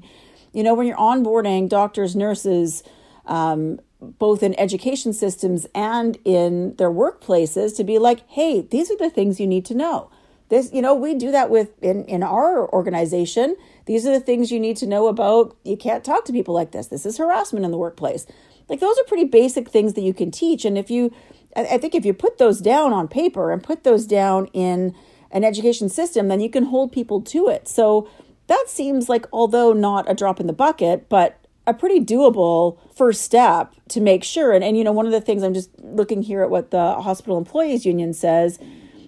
you 0.54 0.62
know 0.62 0.72
when 0.74 0.86
you're 0.86 0.96
onboarding 0.96 1.68
doctors 1.68 2.16
nurses 2.16 2.82
um, 3.26 3.80
both 4.18 4.42
in 4.42 4.58
education 4.58 5.12
systems 5.12 5.66
and 5.74 6.18
in 6.24 6.76
their 6.76 6.90
workplaces 6.90 7.76
to 7.76 7.84
be 7.84 7.98
like, 7.98 8.20
hey, 8.28 8.60
these 8.60 8.90
are 8.90 8.96
the 8.96 9.10
things 9.10 9.40
you 9.40 9.46
need 9.46 9.64
to 9.66 9.74
know. 9.74 10.10
this, 10.48 10.70
you 10.72 10.82
know, 10.82 10.94
we 10.94 11.14
do 11.14 11.30
that 11.30 11.50
with 11.50 11.82
in, 11.82 12.04
in 12.04 12.22
our 12.22 12.70
organization. 12.72 13.56
These 13.86 14.06
are 14.06 14.12
the 14.12 14.20
things 14.20 14.52
you 14.52 14.60
need 14.60 14.76
to 14.78 14.86
know 14.86 15.08
about. 15.08 15.56
You 15.64 15.76
can't 15.76 16.04
talk 16.04 16.24
to 16.26 16.32
people 16.32 16.54
like 16.54 16.72
this. 16.72 16.88
This 16.88 17.06
is 17.06 17.16
harassment 17.16 17.64
in 17.64 17.70
the 17.70 17.78
workplace. 17.78 18.26
Like 18.68 18.80
those 18.80 18.98
are 18.98 19.04
pretty 19.04 19.24
basic 19.24 19.68
things 19.68 19.94
that 19.94 20.02
you 20.02 20.14
can 20.14 20.30
teach. 20.30 20.64
And 20.64 20.76
if 20.76 20.90
you, 20.90 21.12
I 21.56 21.78
think 21.78 21.94
if 21.94 22.04
you 22.04 22.12
put 22.12 22.38
those 22.38 22.60
down 22.60 22.92
on 22.92 23.08
paper 23.08 23.52
and 23.52 23.62
put 23.62 23.84
those 23.84 24.06
down 24.06 24.46
in 24.52 24.94
an 25.30 25.44
education 25.44 25.88
system, 25.88 26.28
then 26.28 26.40
you 26.40 26.50
can 26.50 26.64
hold 26.64 26.92
people 26.92 27.20
to 27.22 27.48
it. 27.48 27.68
So 27.68 28.08
that 28.46 28.64
seems 28.68 29.08
like, 29.08 29.26
although 29.32 29.72
not 29.72 30.10
a 30.10 30.14
drop 30.14 30.40
in 30.40 30.46
the 30.46 30.52
bucket, 30.52 31.08
but 31.08 31.38
a 31.66 31.72
pretty 31.72 32.00
doable 32.00 32.78
first 32.94 33.22
step 33.22 33.74
to 33.88 34.00
make 34.00 34.22
sure. 34.22 34.52
And, 34.52 34.62
and 34.62 34.76
you 34.76 34.84
know, 34.84 34.92
one 34.92 35.06
of 35.06 35.12
the 35.12 35.20
things 35.20 35.42
I'm 35.42 35.54
just 35.54 35.70
looking 35.80 36.22
here 36.22 36.42
at 36.42 36.50
what 36.50 36.70
the 36.70 36.94
hospital 37.00 37.38
employees 37.38 37.86
union 37.86 38.12
says 38.12 38.58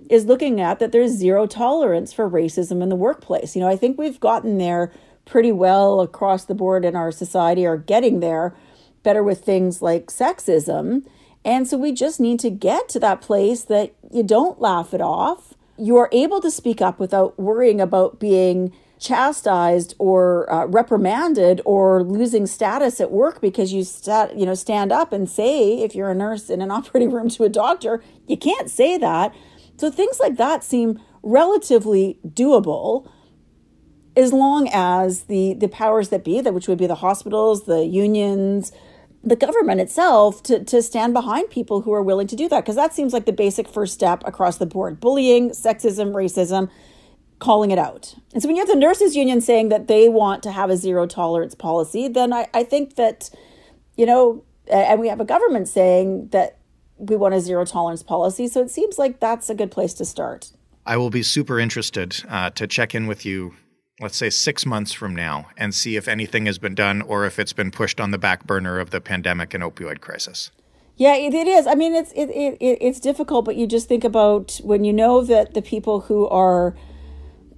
is 0.09 0.25
looking 0.25 0.61
at 0.61 0.79
that 0.79 0.93
there's 0.93 1.13
zero 1.13 1.47
tolerance 1.47 2.13
for 2.13 2.31
racism 2.31 2.83
in 2.83 2.89
the 2.89 2.97
workplace. 2.97 3.55
You 3.55 3.61
know, 3.61 3.69
I 3.69 3.77
think 3.77 3.99
we've 3.99 4.21
gotten 4.21 4.59
there 4.59 4.93
pretty 5.25 5.53
well 5.53 6.01
across 6.01 6.45
the 6.45 6.55
board 6.55 6.85
in 6.85 6.95
our 6.95 7.11
society, 7.11 7.67
or 7.67 7.77
getting 7.77 8.21
there 8.21 8.55
better 9.03 9.23
with 9.23 9.45
things 9.45 9.83
like 9.83 10.07
sexism. 10.07 11.05
And 11.45 11.67
so 11.69 11.77
we 11.77 11.93
just 11.93 12.21
need 12.21 12.41
to 12.41 12.51
get 12.51 12.89
to 12.91 13.01
that 13.01 13.21
place 13.21 13.63
that 13.65 13.93
you 14.11 14.23
don't 14.23 14.61
laugh 14.61 14.95
it 14.95 15.01
off. 15.01 15.55
You 15.77 15.97
are 15.97 16.09
able 16.13 16.41
to 16.41 16.51
speak 16.51 16.81
up 16.81 16.99
without 16.99 17.39
worrying 17.39 17.81
about 17.81 18.19
being 18.19 18.73
chastised 18.99 19.95
or 19.99 20.51
uh, 20.53 20.67
reprimanded 20.67 21.61
or 21.65 22.03
losing 22.03 22.47
status 22.47 23.01
at 23.01 23.11
work 23.11 23.41
because 23.41 23.73
you 23.73 23.85
you 24.35 24.47
know 24.47 24.55
stand 24.55 24.91
up 24.91 25.13
and 25.13 25.29
say 25.29 25.83
if 25.83 25.95
you're 25.95 26.11
a 26.11 26.15
nurse 26.15 26.49
in 26.49 26.63
an 26.63 26.71
operating 26.79 27.11
room 27.11 27.29
to 27.29 27.45
a 27.45 27.49
doctor 27.49 28.03
you 28.27 28.37
can't 28.37 28.71
say 28.71 28.99
that. 28.99 29.35
So 29.79 29.91
things 29.91 30.19
like 30.19 30.37
that 30.37 30.65
seem 30.65 31.01
relatively 31.23 32.19
doable 32.27 33.11
as 34.17 34.33
long 34.33 34.69
as 34.73 35.25
the 35.25 35.55
the 35.55 35.69
powers 35.69 36.09
that 36.09 36.25
be 36.25 36.41
that 36.41 36.55
which 36.55 36.69
would 36.69 36.79
be 36.79 36.87
the 36.87 36.97
hospitals 36.97 37.65
the 37.65 37.85
unions 37.85 38.73
the 39.27 39.37
government 39.37 39.81
itself 39.81 40.41
to, 40.45 40.63
to 40.63 40.81
stand 40.81 41.13
behind 41.13 41.51
people 41.51 41.81
who 41.81 41.93
are 41.93 42.03
willing 42.03 42.29
to 42.29 42.37
do 42.37 42.49
that. 42.49 42.61
Because 42.61 42.77
that 42.77 42.95
seems 42.95 43.13
like 43.13 43.27
the 43.27 43.33
basic 43.33 43.67
first 43.67 43.93
step 43.93 44.23
across 44.25 44.59
the 44.59 44.67
board. 44.67 45.01
Bullying 45.01 45.51
sexism 45.51 46.13
racism 46.13 46.71
calling 47.39 47.71
it 47.71 47.79
out. 47.79 48.15
And 48.33 48.43
so 48.43 48.49
when 48.49 48.57
you 48.57 48.63
have 48.63 48.69
the 48.69 48.77
nurses 48.77 49.15
union 49.15 49.41
saying 49.41 49.69
that 49.69 49.89
they 49.89 50.09
want 50.09 50.43
to 50.45 50.51
have 50.51 50.71
a 50.71 50.77
zero 50.77 51.07
tolerance 51.07 51.55
policy, 51.55 52.09
then 52.09 52.33
I, 52.33 52.49
I 52.55 52.65
think 52.65 52.97
that, 52.97 53.31
you 53.97 54.07
know, 54.07 54.45
and 54.71 55.01
we 55.01 55.09
have 55.09 55.21
a 55.21 55.25
government 55.25 55.69
saying 55.69 56.29
that 56.29 56.59
we 56.97 57.15
want 57.15 57.35
a 57.35 57.41
zero 57.41 57.65
tolerance 57.65 58.03
policy. 58.03 58.49
So 58.49 58.63
it 58.63 58.71
seems 58.71 58.99
like 58.99 59.21
that's 59.21 59.51
a 59.51 59.55
good 59.55 59.71
place 59.71 59.95
to 59.95 60.05
start. 60.05 60.53
I 60.87 60.97
will 60.97 61.11
be 61.11 61.23
super 61.23 61.59
interested 61.61 62.25
uh, 62.29 62.51
to 62.51 62.67
check 62.67 62.95
in 62.95 63.07
with 63.07 63.27
you, 63.27 63.55
let's 64.01 64.17
say 64.17 64.31
six 64.31 64.65
months 64.65 64.93
from 64.93 65.15
now, 65.15 65.49
and 65.57 65.75
see 65.75 65.97
if 65.97 66.09
anything 66.09 66.47
has 66.47 66.59
been 66.59 66.75
done 66.75 67.03
or 67.03 67.27
if 67.27 67.39
it's 67.39 67.53
been 67.53 67.71
pushed 67.71 68.01
on 68.01 68.13
the 68.13 68.19
back 68.19 68.47
burner 68.47 68.79
of 68.79 68.91
the 68.91 69.01
pandemic 69.01 69.53
and 69.53 69.63
opioid 69.63 70.01
crisis. 70.01 70.51
Yeah, 70.97 71.15
it, 71.15 71.35
it 71.35 71.47
is. 71.47 71.67
I 71.67 71.75
mean, 71.75 71.95
it's 71.95 72.13
it, 72.13 72.31
it 72.31 72.57
it's 72.61 73.01
difficult, 73.01 73.45
but 73.45 73.57
you 73.57 73.67
just 73.67 73.87
think 73.87 74.03
about 74.03 74.59
when 74.65 74.83
you 74.83 74.95
know 74.95 75.23
that 75.25 75.53
the 75.53 75.61
people 75.61 76.01
who 76.01 76.27
are 76.29 76.75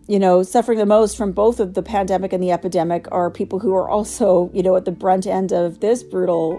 you 0.09 0.19
know, 0.19 0.43
suffering 0.43 0.79
the 0.79 0.87
most 0.87 1.17
from 1.17 1.33
both 1.33 1.61
of 1.61 1.75
the 1.75 1.83
pandemic 1.83 2.33
and 2.33 2.43
the 2.43 2.51
epidemic 2.51 3.07
are 3.13 3.31
people 3.31 3.59
who 3.59 3.75
are 3.75 3.89
also, 3.89 4.51
you 4.55 4.63
know, 4.63 4.75
at 4.75 4.87
the 4.87 4.91
brunt 4.91 5.27
end 5.27 5.53
of 5.53 5.81
this 5.81 6.03
brutal, 6.03 6.59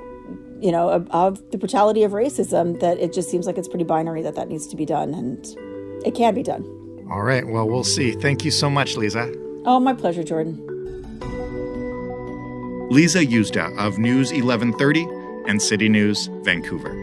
you 0.61 0.71
know, 0.71 0.89
of, 0.89 1.09
of, 1.09 1.51
the 1.51 1.57
brutality 1.57 2.03
of 2.03 2.11
racism. 2.11 2.79
That 2.79 2.99
it 2.99 3.11
just 3.11 3.29
seems 3.29 3.47
like 3.47 3.57
it's 3.57 3.67
pretty 3.67 3.85
binary 3.85 4.21
that 4.21 4.35
that 4.35 4.49
needs 4.49 4.67
to 4.67 4.75
be 4.75 4.85
done, 4.85 5.15
and 5.15 5.43
it 6.05 6.13
can 6.13 6.35
be 6.35 6.43
done. 6.43 6.63
All 7.11 7.23
right. 7.23 7.45
Well, 7.45 7.67
we'll 7.67 7.83
see. 7.83 8.11
Thank 8.11 8.45
you 8.45 8.51
so 8.51 8.69
much, 8.69 8.95
Lisa. 8.95 9.33
Oh, 9.65 9.79
my 9.79 9.93
pleasure, 9.93 10.23
Jordan. 10.23 10.65
Lisa 12.91 13.25
Yuzda 13.25 13.75
of 13.79 13.97
News 13.97 14.31
1130 14.31 15.07
and 15.47 15.59
City 15.59 15.89
News, 15.89 16.29
Vancouver. 16.43 16.93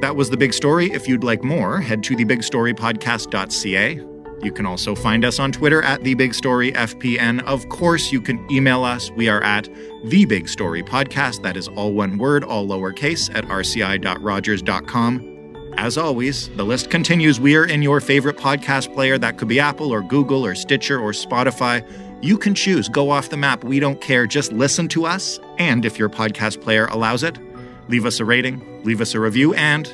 That 0.00 0.16
was 0.16 0.30
the 0.30 0.36
big 0.36 0.52
story. 0.52 0.90
If 0.92 1.06
you'd 1.06 1.22
like 1.22 1.44
more, 1.44 1.80
head 1.80 2.02
to 2.04 2.16
thebigstorypodcast.ca 2.16 4.13
you 4.42 4.52
can 4.52 4.66
also 4.66 4.94
find 4.94 5.24
us 5.24 5.38
on 5.38 5.52
Twitter 5.52 5.82
at 5.82 6.02
The 6.02 6.14
Big 6.14 6.34
Story 6.34 6.72
FPN. 6.72 7.42
Of 7.44 7.68
course, 7.68 8.12
you 8.12 8.20
can 8.20 8.46
email 8.50 8.84
us. 8.84 9.10
We 9.12 9.28
are 9.28 9.42
at 9.42 9.68
The 10.04 10.26
Big 10.26 10.48
Story 10.48 10.82
Podcast. 10.82 11.42
That 11.42 11.56
is 11.56 11.68
all 11.68 11.92
one 11.92 12.18
word, 12.18 12.44
all 12.44 12.66
lowercase, 12.66 13.34
at 13.34 13.44
rci.rogers.com. 13.46 15.30
As 15.76 15.98
always, 15.98 16.48
the 16.50 16.64
list 16.64 16.90
continues. 16.90 17.40
We 17.40 17.56
are 17.56 17.64
in 17.64 17.82
your 17.82 18.00
favorite 18.00 18.36
podcast 18.36 18.92
player. 18.94 19.18
That 19.18 19.38
could 19.38 19.48
be 19.48 19.58
Apple 19.58 19.90
or 19.92 20.02
Google 20.02 20.44
or 20.44 20.54
Stitcher 20.54 21.00
or 21.00 21.12
Spotify. 21.12 21.84
You 22.22 22.38
can 22.38 22.54
choose. 22.54 22.88
Go 22.88 23.10
off 23.10 23.30
the 23.30 23.36
map. 23.36 23.64
We 23.64 23.80
don't 23.80 24.00
care. 24.00 24.26
Just 24.26 24.52
listen 24.52 24.88
to 24.88 25.04
us. 25.06 25.40
And 25.58 25.84
if 25.84 25.98
your 25.98 26.08
podcast 26.08 26.60
player 26.60 26.86
allows 26.86 27.22
it, 27.22 27.38
leave 27.88 28.06
us 28.06 28.20
a 28.20 28.24
rating, 28.24 28.82
leave 28.84 29.00
us 29.00 29.14
a 29.14 29.20
review, 29.20 29.52
and 29.54 29.86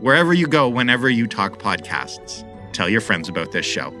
wherever 0.00 0.32
you 0.32 0.46
go, 0.46 0.68
whenever 0.68 1.08
you 1.08 1.26
talk 1.26 1.58
podcasts 1.58 2.47
tell 2.78 2.88
your 2.88 3.00
friends 3.00 3.28
about 3.28 3.50
this 3.50 3.66
show. 3.66 3.92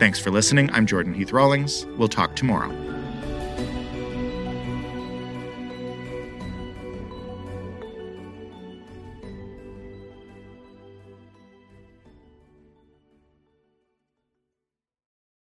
Thanks 0.00 0.18
for 0.18 0.32
listening. 0.32 0.72
I'm 0.72 0.86
Jordan 0.86 1.14
Heath 1.14 1.32
Rawlings. 1.32 1.86
We'll 1.96 2.08
talk 2.08 2.34
tomorrow. 2.34 2.97